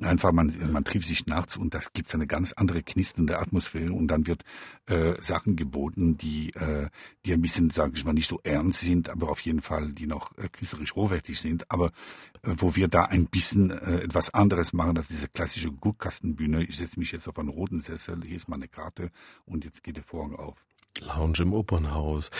einfach 0.00 0.32
man, 0.32 0.54
man 0.72 0.84
trifft 0.84 1.08
sich 1.08 1.26
nachts 1.26 1.56
und 1.56 1.72
das 1.72 1.92
gibt 1.92 2.12
eine 2.14 2.26
ganz 2.26 2.52
andere 2.52 2.82
knisternde 2.82 3.38
Atmosphäre 3.38 3.92
und 3.92 4.08
dann 4.08 4.26
wird 4.26 4.44
äh, 4.86 5.14
Sachen 5.22 5.56
geboten, 5.56 6.18
die, 6.18 6.50
äh, 6.54 6.88
die 7.24 7.32
ein 7.32 7.40
bisschen, 7.40 7.70
sage 7.70 7.92
ich 7.94 8.04
mal, 8.04 8.12
nicht 8.12 8.28
so 8.28 8.40
ernst 8.42 8.80
sind, 8.80 9.08
aber 9.08 9.30
auf 9.30 9.40
jeden 9.40 9.62
Fall, 9.62 9.92
die 9.92 10.06
noch 10.06 10.36
äh, 10.36 10.48
künstlerisch 10.48 10.94
hochwertig 10.94 11.40
sind, 11.40 11.70
aber 11.70 11.92
äh, 12.42 12.54
wo 12.56 12.76
wir 12.76 12.88
da 12.88 13.04
ein 13.04 13.26
bisschen 13.26 13.70
äh, 13.70 14.00
etwas 14.00 14.34
anderes 14.34 14.72
machen 14.72 14.98
als 14.98 15.08
diese 15.08 15.28
klassische 15.28 15.70
Guckkastenbühne. 15.70 16.64
Ich 16.64 16.76
setze 16.76 16.98
mich 16.98 17.12
jetzt 17.12 17.28
auf 17.28 17.38
einen 17.38 17.48
roten 17.48 17.80
Sessel, 17.80 18.22
hier 18.24 18.36
ist 18.36 18.48
meine 18.48 18.68
Karte 18.68 19.10
und 19.46 19.64
jetzt 19.64 19.82
geht 19.82 19.96
der 19.96 20.04
Vorhang 20.04 20.34
auf. 20.34 20.56
Lounge 21.00 21.40
im 21.40 21.52
Opernhaus. 21.52 22.30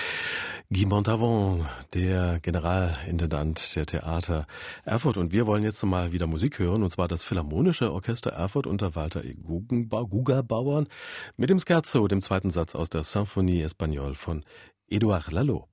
Guy 0.70 0.86
Montavon, 0.86 1.66
der 1.92 2.40
Generalintendant 2.40 3.76
der 3.76 3.86
Theater 3.86 4.46
Erfurt. 4.84 5.16
Und 5.16 5.32
wir 5.32 5.46
wollen 5.46 5.62
jetzt 5.62 5.82
mal 5.84 6.12
wieder 6.12 6.26
Musik 6.26 6.58
hören, 6.58 6.82
und 6.82 6.90
zwar 6.90 7.08
das 7.08 7.22
Philharmonische 7.22 7.92
Orchester 7.92 8.30
Erfurt 8.30 8.66
unter 8.66 8.94
Walter 8.94 9.24
E. 9.24 9.34
Gugerbauern 9.34 10.88
mit 11.36 11.50
dem 11.50 11.58
Scherzo, 11.58 12.06
dem 12.08 12.22
zweiten 12.22 12.50
Satz 12.50 12.74
aus 12.74 12.88
der 12.88 13.04
Symphonie 13.04 13.62
Espagnole 13.62 14.14
von 14.14 14.44
Edouard 14.88 15.30
Lalo. 15.30 15.71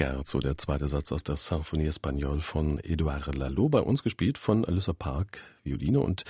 Scherzo, 0.00 0.38
der 0.38 0.56
zweite 0.56 0.88
Satz 0.88 1.12
aus 1.12 1.24
der 1.24 1.36
Symphonie 1.36 1.84
Espagnole 1.84 2.40
von 2.40 2.80
Edouard 2.82 3.36
Lalo, 3.36 3.68
bei 3.68 3.80
uns 3.80 4.02
gespielt 4.02 4.38
von 4.38 4.64
Alyssa 4.64 4.94
Park, 4.94 5.42
Violine 5.62 6.00
und 6.00 6.24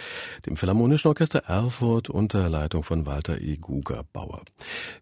dem 0.44 0.56
Philharmonischen 0.56 1.06
Orchester 1.06 1.44
Erfurt 1.46 2.10
unter 2.10 2.48
Leitung 2.48 2.82
von 2.82 3.06
Walter 3.06 3.40
E. 3.40 3.58
Guger-Bauer. 3.58 4.42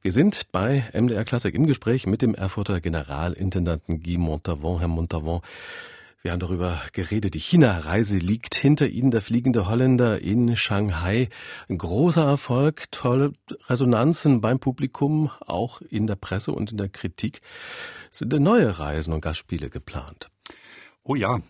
Wir 0.03 0.13
sind 0.13 0.49
bei 0.53 0.85
MDR 0.93 1.25
Klassik 1.25 1.55
im 1.55 1.67
Gespräch 1.67 2.07
mit 2.07 2.21
dem 2.21 2.35
Erfurter 2.35 2.83
Generalintendanten 2.83 4.03
Guy 4.03 4.19
Montavon. 4.19 4.81
Herr 4.81 4.89
Montavon, 4.89 5.41
wir 6.23 6.33
haben 6.33 6.41
darüber 6.41 6.83
geredet. 6.93 7.35
Die 7.35 7.41
China-Reise 7.41 8.17
liegt 8.17 8.57
hinter 8.57 8.89
Ihnen, 8.89 9.13
der 9.13 9.21
fliegende 9.21 9.69
Holländer 9.69 10.21
in 10.21 10.57
Shanghai. 10.57 11.29
Ein 11.69 11.79
großer 11.79 12.25
Erfolg, 12.25 12.91
tolle 12.91 13.33
Resonanzen 13.69 14.41
beim 14.41 14.59
Publikum, 14.59 15.31
auch 15.41 15.81
in 15.81 16.09
der 16.09 16.17
Presse 16.17 16.51
und 16.53 16.73
in 16.73 16.77
der 16.77 16.89
Kritik. 16.89 17.41
Sind 18.11 18.33
denn 18.33 18.43
neue 18.43 18.81
Reisen 18.81 19.13
und 19.13 19.21
Gastspiele 19.21 19.71
geplant? 19.71 20.29
Oh 21.05 21.15
ja. 21.15 21.41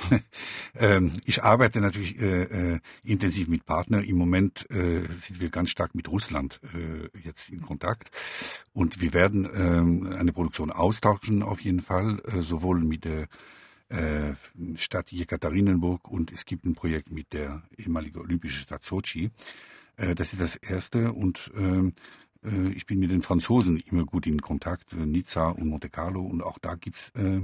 ähm, 0.74 1.20
ich 1.26 1.44
arbeite 1.44 1.80
natürlich 1.80 2.18
äh, 2.18 2.74
äh, 2.74 2.80
intensiv 3.04 3.48
mit 3.48 3.66
Partnern. 3.66 4.02
Im 4.02 4.16
Moment 4.16 4.68
äh, 4.70 5.02
sind 5.20 5.40
wir 5.40 5.50
ganz 5.50 5.70
stark 5.70 5.94
mit 5.94 6.08
Russland 6.08 6.60
äh, 6.74 7.18
jetzt 7.20 7.50
in 7.50 7.62
Kontakt. 7.62 8.10
Und 8.72 9.00
wir 9.00 9.12
werden 9.12 9.48
ähm, 9.54 10.12
eine 10.18 10.32
Produktion 10.32 10.72
austauschen 10.72 11.42
auf 11.42 11.60
jeden 11.60 11.80
Fall, 11.80 12.20
äh, 12.26 12.40
sowohl 12.40 12.80
mit 12.80 13.04
der 13.04 13.28
äh, 13.88 14.34
Stadt 14.76 15.10
Jekaterinenburg 15.12 16.08
und 16.08 16.32
es 16.32 16.44
gibt 16.44 16.64
ein 16.64 16.74
Projekt 16.74 17.10
mit 17.10 17.32
der 17.32 17.62
ehemaligen 17.76 18.18
olympischen 18.18 18.60
Stadt 18.60 18.84
Sochi. 18.84 19.30
Äh, 19.96 20.14
das 20.14 20.32
ist 20.32 20.40
das 20.40 20.56
erste 20.56 21.12
und 21.12 21.50
ähm, 21.56 21.94
äh, 22.44 22.68
ich 22.72 22.86
bin 22.86 22.98
mit 22.98 23.10
den 23.10 23.22
Franzosen 23.22 23.78
immer 23.78 24.04
gut 24.04 24.26
in 24.26 24.40
Kontakt, 24.40 24.92
Nizza 24.94 25.50
und 25.50 25.68
Monte 25.68 25.88
Carlo 25.88 26.22
und 26.22 26.42
auch 26.42 26.58
da 26.58 26.74
gibt's 26.74 27.10
äh, 27.10 27.40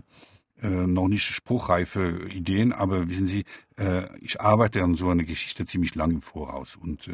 noch 0.63 1.09
nicht 1.09 1.25
spruchreife 1.25 2.29
Ideen, 2.33 2.73
aber 2.73 3.09
wissen 3.11 3.27
Sie, 3.27 3.45
ich 4.21 4.41
arbeite 4.41 4.83
an 4.85 4.95
so 4.95 5.11
einer 5.11 5.25
Geschichte 5.25 5.67
ziemlich 5.67 5.97
lang 5.97 6.13
im 6.13 6.23
Voraus 6.23 6.77
und 6.77 7.11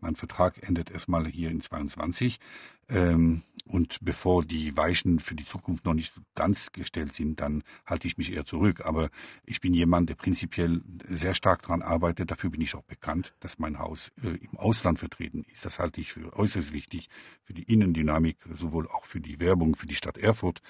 mein 0.00 0.16
Vertrag 0.16 0.66
endet 0.66 0.90
erstmal 0.90 1.26
hier 1.26 1.50
in 1.50 1.60
22. 1.60 2.40
Ähm, 2.88 3.42
und 3.68 3.98
bevor 4.00 4.44
die 4.44 4.74
Weichen 4.76 5.18
für 5.18 5.34
die 5.34 5.44
Zukunft 5.44 5.84
noch 5.84 5.92
nicht 5.92 6.14
ganz 6.34 6.72
gestellt 6.72 7.14
sind, 7.14 7.40
dann 7.40 7.62
halte 7.84 8.06
ich 8.06 8.16
mich 8.16 8.32
eher 8.32 8.46
zurück. 8.46 8.86
Aber 8.86 9.10
ich 9.44 9.60
bin 9.60 9.74
jemand, 9.74 10.08
der 10.08 10.14
prinzipiell 10.14 10.80
sehr 11.06 11.34
stark 11.34 11.62
daran 11.62 11.82
arbeitet. 11.82 12.30
Dafür 12.30 12.48
bin 12.48 12.62
ich 12.62 12.74
auch 12.74 12.84
bekannt, 12.84 13.34
dass 13.40 13.58
mein 13.58 13.78
Haus 13.78 14.10
äh, 14.22 14.28
im 14.28 14.56
Ausland 14.56 14.98
vertreten 14.98 15.44
ist. 15.52 15.66
Das 15.66 15.78
halte 15.78 16.00
ich 16.00 16.14
für 16.14 16.34
äußerst 16.34 16.72
wichtig 16.72 17.10
für 17.44 17.52
die 17.52 17.64
Innendynamik, 17.64 18.38
sowohl 18.54 18.88
auch 18.88 19.04
für 19.04 19.20
die 19.20 19.38
Werbung 19.38 19.76
für 19.76 19.86
die 19.86 19.94
Stadt 19.94 20.16
Erfurt. 20.16 20.62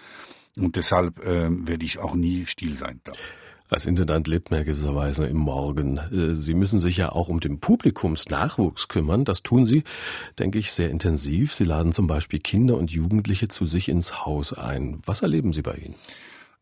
Und 0.56 0.74
deshalb 0.74 1.20
äh, 1.20 1.48
werde 1.50 1.84
ich 1.84 1.98
auch 1.98 2.14
nie 2.14 2.46
still 2.46 2.76
sein. 2.76 3.00
Da. 3.04 3.12
Als 3.70 3.84
Intendant 3.84 4.26
lebt 4.26 4.50
man 4.50 4.64
gewisserweise 4.64 5.26
im 5.26 5.36
Morgen. 5.36 5.98
Äh, 5.98 6.34
Sie 6.34 6.54
müssen 6.54 6.78
sich 6.78 6.96
ja 6.96 7.12
auch 7.12 7.28
um 7.28 7.40
den 7.40 7.60
Publikumsnachwuchs 7.60 8.88
kümmern. 8.88 9.26
Das 9.26 9.42
tun 9.42 9.66
Sie, 9.66 9.84
denke 10.38 10.58
ich, 10.58 10.72
sehr 10.72 10.88
intensiv. 10.88 11.54
Sie 11.54 11.64
laden 11.64 11.92
zum 11.92 12.06
Beispiel 12.06 12.40
Kinder 12.40 12.76
und 12.76 12.90
Jugendliche 12.90 13.48
zu 13.48 13.66
sich 13.66 13.88
ins 13.88 14.24
Haus 14.24 14.54
ein. 14.54 15.00
Was 15.04 15.20
erleben 15.20 15.52
Sie 15.52 15.62
bei 15.62 15.74
Ihnen? 15.74 15.94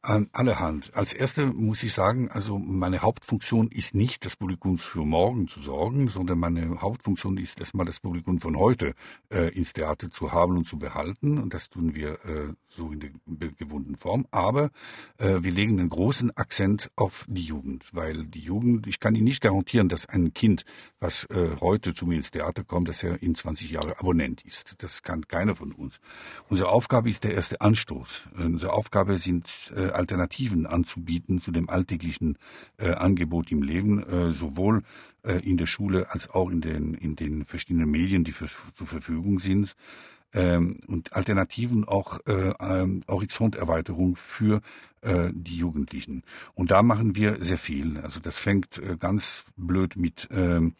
An 0.06 0.28
allerhand. 0.32 0.94
Als 0.94 1.12
erste 1.12 1.46
muss 1.46 1.82
ich 1.82 1.92
sagen, 1.92 2.30
also 2.30 2.60
meine 2.60 3.02
Hauptfunktion 3.02 3.66
ist 3.66 3.92
nicht, 3.92 4.24
das 4.24 4.36
Publikum 4.36 4.78
für 4.78 5.04
morgen 5.04 5.48
zu 5.48 5.60
sorgen, 5.60 6.10
sondern 6.10 6.38
meine 6.38 6.80
Hauptfunktion 6.80 7.36
ist 7.38 7.58
erstmal 7.58 7.86
das 7.86 7.98
Publikum 7.98 8.38
von 8.38 8.56
heute 8.56 8.94
äh, 9.30 9.52
ins 9.52 9.72
Theater 9.72 10.08
zu 10.08 10.30
haben 10.30 10.58
und 10.58 10.68
zu 10.68 10.78
behalten. 10.78 11.38
Und 11.38 11.54
das 11.54 11.70
tun 11.70 11.96
wir 11.96 12.24
äh, 12.24 12.52
so 12.68 12.92
in 12.92 13.00
der 13.00 13.50
gewohnten 13.50 13.96
Form. 13.96 14.28
Aber 14.30 14.70
äh, 15.18 15.38
wir 15.40 15.50
legen 15.50 15.80
einen 15.80 15.88
großen 15.88 16.36
Akzent 16.36 16.88
auf 16.94 17.24
die 17.26 17.42
Jugend, 17.42 17.84
weil 17.90 18.26
die 18.26 18.42
Jugend, 18.42 18.86
ich 18.86 19.00
kann 19.00 19.16
Ihnen 19.16 19.24
nicht 19.24 19.42
garantieren, 19.42 19.88
dass 19.88 20.08
ein 20.08 20.32
Kind, 20.32 20.64
was 21.00 21.24
äh, 21.30 21.56
heute 21.60 21.94
zu 21.94 22.06
mir 22.06 22.14
ins 22.18 22.30
Theater 22.30 22.62
kommt, 22.62 22.88
dass 22.88 23.02
er 23.02 23.20
in 23.24 23.34
20 23.34 23.72
Jahre 23.72 23.98
Abonnent 23.98 24.44
ist. 24.44 24.76
Das 24.84 25.02
kann 25.02 25.26
keiner 25.26 25.56
von 25.56 25.72
uns. 25.72 25.96
Unsere 26.48 26.68
Aufgabe 26.68 27.10
ist 27.10 27.24
der 27.24 27.34
erste 27.34 27.60
Anstoß. 27.60 28.28
Unsere 28.36 28.72
Aufgabe 28.72 29.18
sind 29.18 29.48
äh, 29.74 29.95
Alternativen 29.96 30.66
anzubieten 30.66 31.40
zu 31.40 31.50
dem 31.50 31.68
alltäglichen 31.68 32.38
äh, 32.78 32.92
Angebot 32.92 33.50
im 33.50 33.62
Leben, 33.62 34.02
äh, 34.02 34.32
sowohl 34.32 34.82
äh, 35.22 35.38
in 35.38 35.56
der 35.56 35.66
Schule 35.66 36.10
als 36.10 36.30
auch 36.30 36.50
in 36.50 36.60
den, 36.60 36.94
in 36.94 37.16
den 37.16 37.44
verschiedenen 37.44 37.90
Medien, 37.90 38.24
die 38.24 38.32
für, 38.32 38.48
zur 38.76 38.86
Verfügung 38.86 39.40
sind. 39.40 39.74
Ähm, 40.34 40.80
und 40.86 41.12
Alternativen 41.14 41.86
auch 41.86 42.18
äh, 42.26 42.52
ähm, 42.60 43.02
Horizonterweiterung 43.08 44.16
für 44.16 44.60
äh, 45.06 45.30
die 45.32 45.56
Jugendlichen. 45.56 46.22
Und 46.54 46.70
da 46.70 46.82
machen 46.82 47.16
wir 47.16 47.42
sehr 47.42 47.58
viel. 47.58 47.98
Also 47.98 48.20
das 48.20 48.34
fängt 48.34 48.78
äh, 48.78 48.96
ganz 48.98 49.44
blöd 49.56 49.96
mit 49.96 50.28
ähm, 50.30 50.74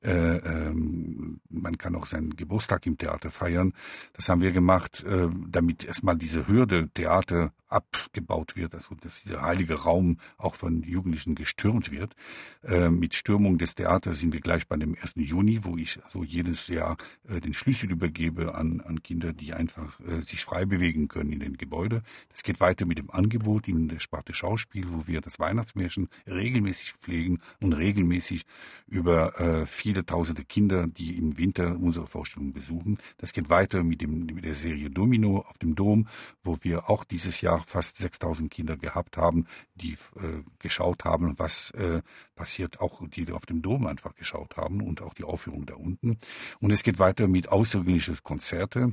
äh, 0.00 0.36
ähm, 0.36 1.40
man 1.50 1.76
kann 1.76 1.96
auch 1.96 2.06
seinen 2.06 2.36
Geburtstag 2.36 2.86
im 2.86 2.98
Theater 2.98 3.30
feiern. 3.30 3.74
Das 4.12 4.28
haben 4.28 4.40
wir 4.40 4.52
gemacht, 4.52 5.02
äh, 5.04 5.28
damit 5.48 5.84
erstmal 5.84 6.16
diese 6.16 6.46
Hürde 6.46 6.88
Theater 6.94 7.52
abgebaut 7.68 8.56
wird, 8.56 8.74
also 8.74 8.94
dass 8.94 9.22
dieser 9.22 9.42
heilige 9.42 9.74
Raum 9.74 10.18
auch 10.38 10.54
von 10.54 10.82
Jugendlichen 10.82 11.34
gestürmt 11.34 11.90
wird. 11.90 12.14
Äh, 12.62 12.90
mit 12.90 13.14
Stürmung 13.14 13.58
des 13.58 13.74
Theaters 13.74 14.20
sind 14.20 14.32
wir 14.32 14.40
gleich 14.40 14.66
bei 14.68 14.76
dem 14.76 14.96
1. 15.00 15.14
Juni, 15.16 15.64
wo 15.64 15.76
ich 15.76 16.02
also 16.04 16.24
jedes 16.24 16.68
Jahr 16.68 16.96
äh, 17.28 17.40
den 17.40 17.52
Schlüssel 17.52 17.90
übergebe 17.90 18.54
an, 18.54 18.80
an 18.80 19.02
Kinder, 19.02 19.32
die 19.32 19.52
einfach 19.52 20.00
äh, 20.00 20.22
sich 20.22 20.44
frei 20.44 20.64
bewegen 20.64 21.08
können 21.08 21.32
in 21.32 21.40
den 21.40 21.58
Gebäuden. 21.58 22.02
Das 22.30 22.42
geht 22.42 22.60
weiter 22.60 22.86
mit 22.86 22.98
dem 22.98 23.10
Angebot 23.10 23.67
in 23.68 23.88
der 23.88 24.00
Sparte 24.00 24.32
Schauspiel, 24.32 24.86
wo 24.88 25.06
wir 25.06 25.20
das 25.20 25.38
Weihnachtsmärchen 25.38 26.08
regelmäßig 26.26 26.94
pflegen 26.94 27.40
und 27.62 27.72
regelmäßig 27.72 28.44
über 28.86 29.38
äh, 29.38 29.66
viele 29.66 30.04
tausende 30.06 30.44
Kinder, 30.44 30.86
die 30.86 31.16
im 31.16 31.38
Winter 31.38 31.76
unsere 31.78 32.06
Vorstellung 32.06 32.52
besuchen. 32.52 32.98
Das 33.18 33.32
geht 33.32 33.50
weiter 33.50 33.82
mit, 33.82 34.00
dem, 34.00 34.26
mit 34.26 34.44
der 34.44 34.54
Serie 34.54 34.90
Domino 34.90 35.44
auf 35.48 35.58
dem 35.58 35.74
Dom, 35.74 36.08
wo 36.42 36.58
wir 36.62 36.88
auch 36.88 37.04
dieses 37.04 37.40
Jahr 37.40 37.62
fast 37.66 37.98
6000 37.98 38.50
Kinder 38.50 38.76
gehabt 38.76 39.16
haben, 39.16 39.46
die 39.74 39.92
äh, 39.92 40.42
geschaut 40.58 41.04
haben, 41.04 41.38
was 41.38 41.70
äh, 41.72 42.02
passiert, 42.34 42.80
auch 42.80 43.06
die 43.08 43.30
auf 43.32 43.46
dem 43.46 43.62
Dom 43.62 43.86
einfach 43.86 44.14
geschaut 44.14 44.56
haben 44.56 44.80
und 44.80 45.02
auch 45.02 45.14
die 45.14 45.24
Aufführung 45.24 45.66
da 45.66 45.74
unten. 45.74 46.18
Und 46.60 46.70
es 46.70 46.82
geht 46.82 46.98
weiter 46.98 47.28
mit 47.28 47.48
außergewöhnlichen 47.48 48.18
Konzerte 48.22 48.92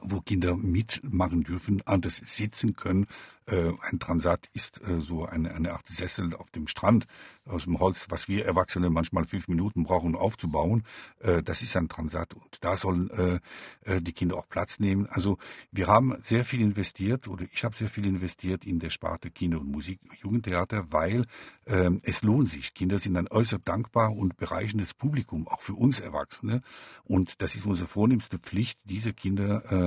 wo 0.00 0.20
Kinder 0.20 0.56
mitmachen 0.56 1.42
dürfen, 1.42 1.82
anders 1.86 2.16
sitzen 2.16 2.74
können, 2.74 3.06
äh, 3.48 3.72
ein 3.80 4.00
Transat 4.00 4.48
ist 4.54 4.80
äh, 4.82 5.00
so 5.00 5.24
eine, 5.24 5.54
eine 5.54 5.72
Art 5.72 5.86
Sessel 5.86 6.34
auf 6.34 6.50
dem 6.50 6.66
Strand 6.66 7.06
aus 7.44 7.64
dem 7.64 7.78
Holz, 7.78 8.06
was 8.08 8.26
wir 8.26 8.44
Erwachsene 8.44 8.90
manchmal 8.90 9.24
fünf 9.24 9.46
Minuten 9.46 9.84
brauchen, 9.84 10.14
um 10.14 10.20
aufzubauen. 10.20 10.82
Äh, 11.20 11.44
das 11.44 11.62
ist 11.62 11.76
ein 11.76 11.88
Transat 11.88 12.34
und 12.34 12.58
da 12.60 12.76
sollen 12.76 13.08
äh, 13.10 13.38
äh, 13.84 14.02
die 14.02 14.12
Kinder 14.12 14.36
auch 14.36 14.48
Platz 14.48 14.80
nehmen. 14.80 15.06
Also 15.06 15.38
wir 15.70 15.86
haben 15.86 16.16
sehr 16.24 16.44
viel 16.44 16.60
investiert 16.60 17.28
oder 17.28 17.44
ich 17.52 17.62
habe 17.62 17.76
sehr 17.76 17.88
viel 17.88 18.06
investiert 18.06 18.64
in 18.64 18.80
der 18.80 18.90
Sparte 18.90 19.30
Kinder- 19.30 19.60
und 19.60 19.70
Musik, 19.70 20.00
Jugendtheater, 20.20 20.86
weil 20.90 21.26
äh, 21.66 21.90
es 22.02 22.22
lohnt 22.22 22.50
sich. 22.50 22.74
Kinder 22.74 22.98
sind 22.98 23.16
ein 23.16 23.28
äußerst 23.28 23.66
dankbar 23.68 24.12
und 24.12 24.36
bereichendes 24.36 24.92
Publikum, 24.92 25.46
auch 25.46 25.60
für 25.60 25.74
uns 25.74 26.00
Erwachsene. 26.00 26.62
Und 27.04 27.40
das 27.40 27.54
ist 27.54 27.64
unsere 27.64 27.88
vornehmste 27.88 28.40
Pflicht, 28.40 28.80
diese 28.84 29.12
Kinder 29.12 29.85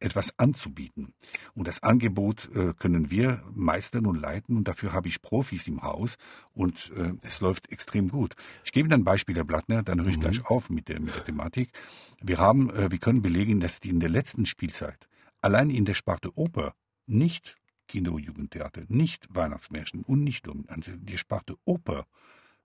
etwas 0.00 0.38
anzubieten. 0.38 1.14
Und 1.54 1.66
das 1.66 1.82
Angebot 1.82 2.50
äh, 2.54 2.74
können 2.74 3.10
wir 3.10 3.42
meistern 3.54 4.04
und 4.04 4.20
leiten 4.20 4.56
und 4.56 4.68
dafür 4.68 4.92
habe 4.92 5.08
ich 5.08 5.22
Profis 5.22 5.66
im 5.66 5.82
Haus 5.82 6.16
und 6.52 6.92
äh, 6.96 7.14
es 7.22 7.40
läuft 7.40 7.72
extrem 7.72 8.08
gut. 8.10 8.34
Ich 8.64 8.72
gebe 8.72 8.88
Ihnen 8.88 9.00
ein 9.00 9.04
Beispiel, 9.04 9.36
Herr 9.36 9.44
Blattner, 9.44 9.82
dann 9.82 10.02
höre 10.02 10.08
ich 10.08 10.18
mhm. 10.18 10.22
gleich 10.22 10.44
auf 10.46 10.68
mit 10.68 10.88
der, 10.88 11.00
mit 11.00 11.14
der 11.14 11.24
Thematik. 11.24 11.72
Wir 12.20 12.38
haben, 12.38 12.68
äh, 12.70 12.90
wir 12.90 12.98
können 12.98 13.22
belegen, 13.22 13.60
dass 13.60 13.80
die 13.80 13.88
in 13.88 14.00
der 14.00 14.10
letzten 14.10 14.44
Spielzeit 14.44 15.08
allein 15.40 15.70
in 15.70 15.84
der 15.84 15.94
Sparte 15.94 16.36
Oper 16.36 16.74
nicht 17.06 17.56
Kinder- 17.86 18.12
und 18.12 18.22
Jugendtheater, 18.22 18.82
nicht 18.88 19.26
Weihnachtsmärchen 19.34 20.02
und 20.02 20.22
nicht 20.22 20.46
also 20.68 20.92
die 20.94 21.18
Sparte 21.18 21.56
Oper 21.64 22.06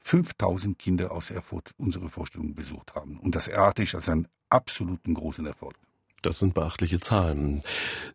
5000 0.02 0.78
Kinder 0.78 1.12
aus 1.12 1.32
Erfurt 1.32 1.72
unsere 1.78 2.10
Vorstellung 2.10 2.56
besucht 2.56 2.94
haben. 2.94 3.18
Und 3.20 3.36
das 3.36 3.48
erachte 3.48 3.84
ich 3.84 3.96
als 3.96 4.10
einen 4.10 4.28
absoluten 4.50 5.14
großen 5.14 5.46
Erfolg. 5.46 5.76
Das 6.24 6.40
sind 6.40 6.54
beachtliche 6.54 7.02
Zahlen. 7.02 7.64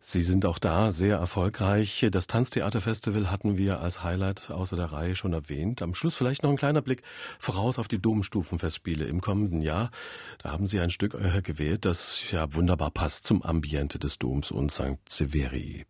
Sie 0.01 0.23
sind 0.23 0.45
auch 0.45 0.57
da 0.57 0.91
sehr 0.91 1.17
erfolgreich. 1.17 2.07
Das 2.11 2.25
Tanztheaterfestival 2.25 3.29
hatten 3.29 3.55
wir 3.55 3.81
als 3.81 4.03
Highlight 4.03 4.49
außer 4.49 4.75
der 4.75 4.91
Reihe 4.91 5.15
schon 5.15 5.31
erwähnt. 5.31 5.83
Am 5.83 5.93
Schluss 5.93 6.15
vielleicht 6.15 6.41
noch 6.41 6.49
ein 6.49 6.57
kleiner 6.57 6.81
Blick 6.81 7.03
voraus 7.37 7.77
auf 7.77 7.87
die 7.87 8.01
Domstufenfestspiele 8.01 9.05
im 9.05 9.21
kommenden 9.21 9.61
Jahr. 9.61 9.91
Da 10.39 10.51
haben 10.51 10.65
Sie 10.65 10.79
ein 10.79 10.89
Stück 10.89 11.13
äh, 11.13 11.43
gewählt, 11.43 11.85
das 11.85 12.23
ja 12.31 12.51
wunderbar 12.55 12.89
passt 12.89 13.27
zum 13.27 13.43
Ambiente 13.43 13.99
des 13.99 14.17
Doms 14.17 14.49
und 14.49 14.71
St. 14.71 14.97
Severi. 15.07 15.85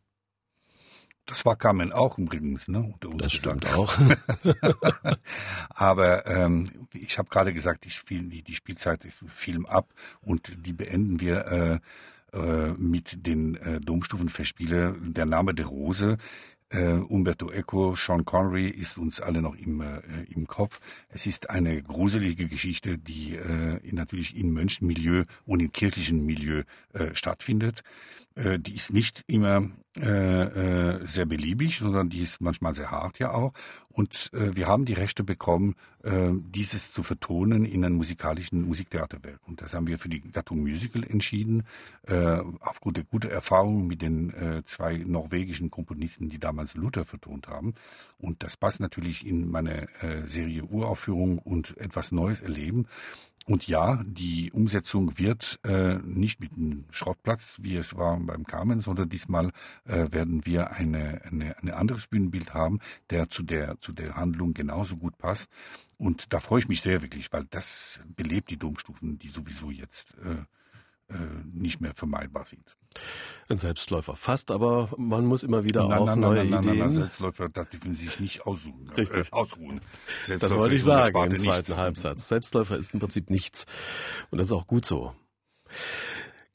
Das 1.29 1.45
war 1.45 1.55
Carmen 1.55 1.93
auch 1.93 2.17
übrigens, 2.17 2.67
ne? 2.67 2.91
das 3.17 3.31
stimmt 3.33 3.67
auch. 3.75 3.95
Aber 5.69 6.25
ähm, 6.25 6.87
ich 6.93 7.19
habe 7.19 7.29
gerade 7.29 7.53
gesagt, 7.53 7.85
ich 7.85 7.93
spiel, 7.93 8.23
die, 8.23 8.41
die 8.41 8.55
Spielzeit 8.55 9.05
ist 9.05 9.23
Film 9.27 9.67
ab 9.67 9.87
und 10.21 10.51
die 10.65 10.73
beenden 10.73 11.19
wir 11.19 11.45
äh, 11.45 11.79
äh, 12.35 12.73
mit 12.77 13.27
den 13.27 13.55
äh, 13.57 13.79
Domstufenfestspiele 13.79 14.95
Der 15.01 15.27
Name 15.27 15.53
der 15.53 15.67
Rose. 15.67 16.17
Äh, 16.71 16.93
Umberto 16.93 17.51
Eco, 17.51 17.95
Sean 17.95 18.25
Connery 18.25 18.67
ist 18.69 18.97
uns 18.97 19.21
alle 19.21 19.41
noch 19.41 19.55
im, 19.55 19.81
äh, 19.81 20.01
im 20.29 20.47
Kopf. 20.47 20.79
Es 21.09 21.27
ist 21.27 21.49
eine 21.51 21.81
gruselige 21.81 22.47
Geschichte, 22.47 22.97
die 22.97 23.35
äh, 23.35 23.79
natürlich 23.91 24.35
im 24.35 24.53
Mönchmilieu 24.53 25.25
und 25.45 25.59
im 25.61 25.71
kirchlichen 25.71 26.25
Milieu 26.25 26.63
äh, 26.93 27.13
stattfindet. 27.13 27.83
Äh, 28.35 28.59
die 28.59 28.75
ist 28.75 28.93
nicht 28.93 29.23
immer 29.27 29.69
äh, 29.97 30.43
äh, 30.43 31.07
sehr 31.07 31.25
beliebig, 31.25 31.79
sondern 31.79 32.09
die 32.09 32.21
ist 32.21 32.41
manchmal 32.41 32.75
sehr 32.75 32.91
hart 32.91 33.19
ja 33.19 33.33
auch. 33.33 33.53
Und 33.89 34.29
äh, 34.33 34.55
wir 34.55 34.67
haben 34.67 34.85
die 34.85 34.93
Rechte 34.93 35.23
bekommen, 35.23 35.75
äh, 36.03 36.29
dieses 36.31 36.93
zu 36.93 37.03
vertonen 37.03 37.65
in 37.65 37.83
einem 37.83 37.97
musikalischen 37.97 38.61
Musiktheaterwerk. 38.65 39.39
Und 39.47 39.61
das 39.61 39.73
haben 39.73 39.87
wir 39.87 39.99
für 39.99 40.07
die 40.07 40.21
Gattung 40.21 40.61
Musical 40.61 41.03
entschieden, 41.03 41.63
äh, 42.03 42.37
aufgrund 42.61 42.97
der 42.97 43.03
guten 43.03 43.29
Erfahrung 43.29 43.87
mit 43.87 44.01
den 44.01 44.29
äh, 44.29 44.63
zwei 44.65 44.97
norwegischen 44.97 45.69
Komponisten, 45.69 46.29
die 46.29 46.39
damals 46.39 46.75
Luther 46.75 47.03
vertont 47.03 47.47
haben. 47.47 47.73
Und 48.19 48.43
das 48.43 48.55
passt 48.55 48.79
natürlich 48.79 49.25
in 49.25 49.51
meine 49.51 49.89
äh, 50.01 50.25
Serie 50.27 50.63
Uraufführung 50.63 51.39
und 51.39 51.75
etwas 51.77 52.11
Neues 52.11 52.39
erleben. 52.39 52.85
Und 53.45 53.67
ja, 53.67 54.04
die 54.06 54.52
Umsetzung 54.52 55.17
wird 55.17 55.60
äh, 55.63 55.95
nicht 56.04 56.39
mit 56.39 56.54
einem 56.54 56.86
Schrottplatz, 56.91 57.58
wie 57.60 57.78
es 57.78 57.95
war 57.95 58.19
beim 58.19 58.45
Carmen, 58.45 58.82
sondern 58.82 59.10
diesmal 59.10 59.52
äh, 59.86 60.12
werden 60.12 60.45
wir 60.45 60.71
eine, 60.71 61.21
eine, 61.23 61.58
eine 61.58 61.75
anderes 61.75 62.08
Bühnenbild 62.08 62.54
haben, 62.54 62.80
der 63.10 63.30
zu 63.30 63.41
der 63.43 63.80
zu 63.82 63.91
der 63.91 64.15
Handlung 64.15 64.54
genauso 64.54 64.97
gut 64.97 65.17
passt. 65.17 65.49
Und 65.97 66.32
da 66.32 66.39
freue 66.39 66.60
ich 66.60 66.67
mich 66.67 66.82
sehr 66.82 67.02
wirklich, 67.02 67.32
weil 67.34 67.45
das 67.49 67.99
belebt 68.15 68.52
die 68.52 68.58
Domstufen, 68.58 69.19
die 69.19 69.30
sowieso 69.30 69.71
jetzt 69.71 70.15
äh, 70.23 70.45
nicht 71.51 71.81
mehr 71.81 71.93
vermeidbar 71.93 72.45
sind. 72.45 72.75
Ein 73.49 73.57
Selbstläufer 73.57 74.15
fast, 74.15 74.51
aber 74.51 74.89
man 74.97 75.25
muss 75.25 75.43
immer 75.43 75.63
wieder 75.63 75.87
nein, 75.87 75.99
auch 75.99 76.05
nein, 76.05 76.19
neue 76.19 76.45
nein, 76.45 76.63
Ideen. 76.63 76.79
Nein, 76.79 76.91
Selbstläufer, 76.91 77.49
da 77.49 77.63
dürfen 77.63 77.95
Sie 77.95 78.05
sich 78.05 78.19
nicht 78.19 78.45
aussuchen, 78.45 78.89
Richtig. 78.95 79.27
Äh, 79.27 79.31
ausruhen. 79.31 79.81
Das 80.39 80.55
wollte 80.55 80.75
ich 80.75 80.83
sagen 80.83 81.31
im 81.31 81.37
zweiten 81.37 81.47
nichts. 81.47 81.75
Halbsatz. 81.75 82.27
Selbstläufer 82.27 82.77
ist 82.77 82.93
im 82.93 82.99
Prinzip 82.99 83.29
nichts. 83.29 83.65
Und 84.29 84.37
das 84.37 84.47
ist 84.47 84.53
auch 84.53 84.67
gut 84.67 84.85
so. 84.85 85.13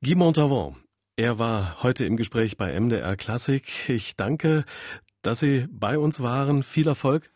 Guy 0.02 0.14
Montavon, 0.14 0.76
er 1.16 1.38
war 1.38 1.82
heute 1.82 2.04
im 2.04 2.16
Gespräch 2.16 2.56
bei 2.56 2.78
MDR 2.78 3.16
Klassik. 3.16 3.88
Ich 3.88 4.16
danke, 4.16 4.64
dass 5.22 5.40
Sie 5.40 5.66
bei 5.70 5.98
uns 5.98 6.20
waren. 6.20 6.62
Viel 6.62 6.86
Erfolg 6.86 7.30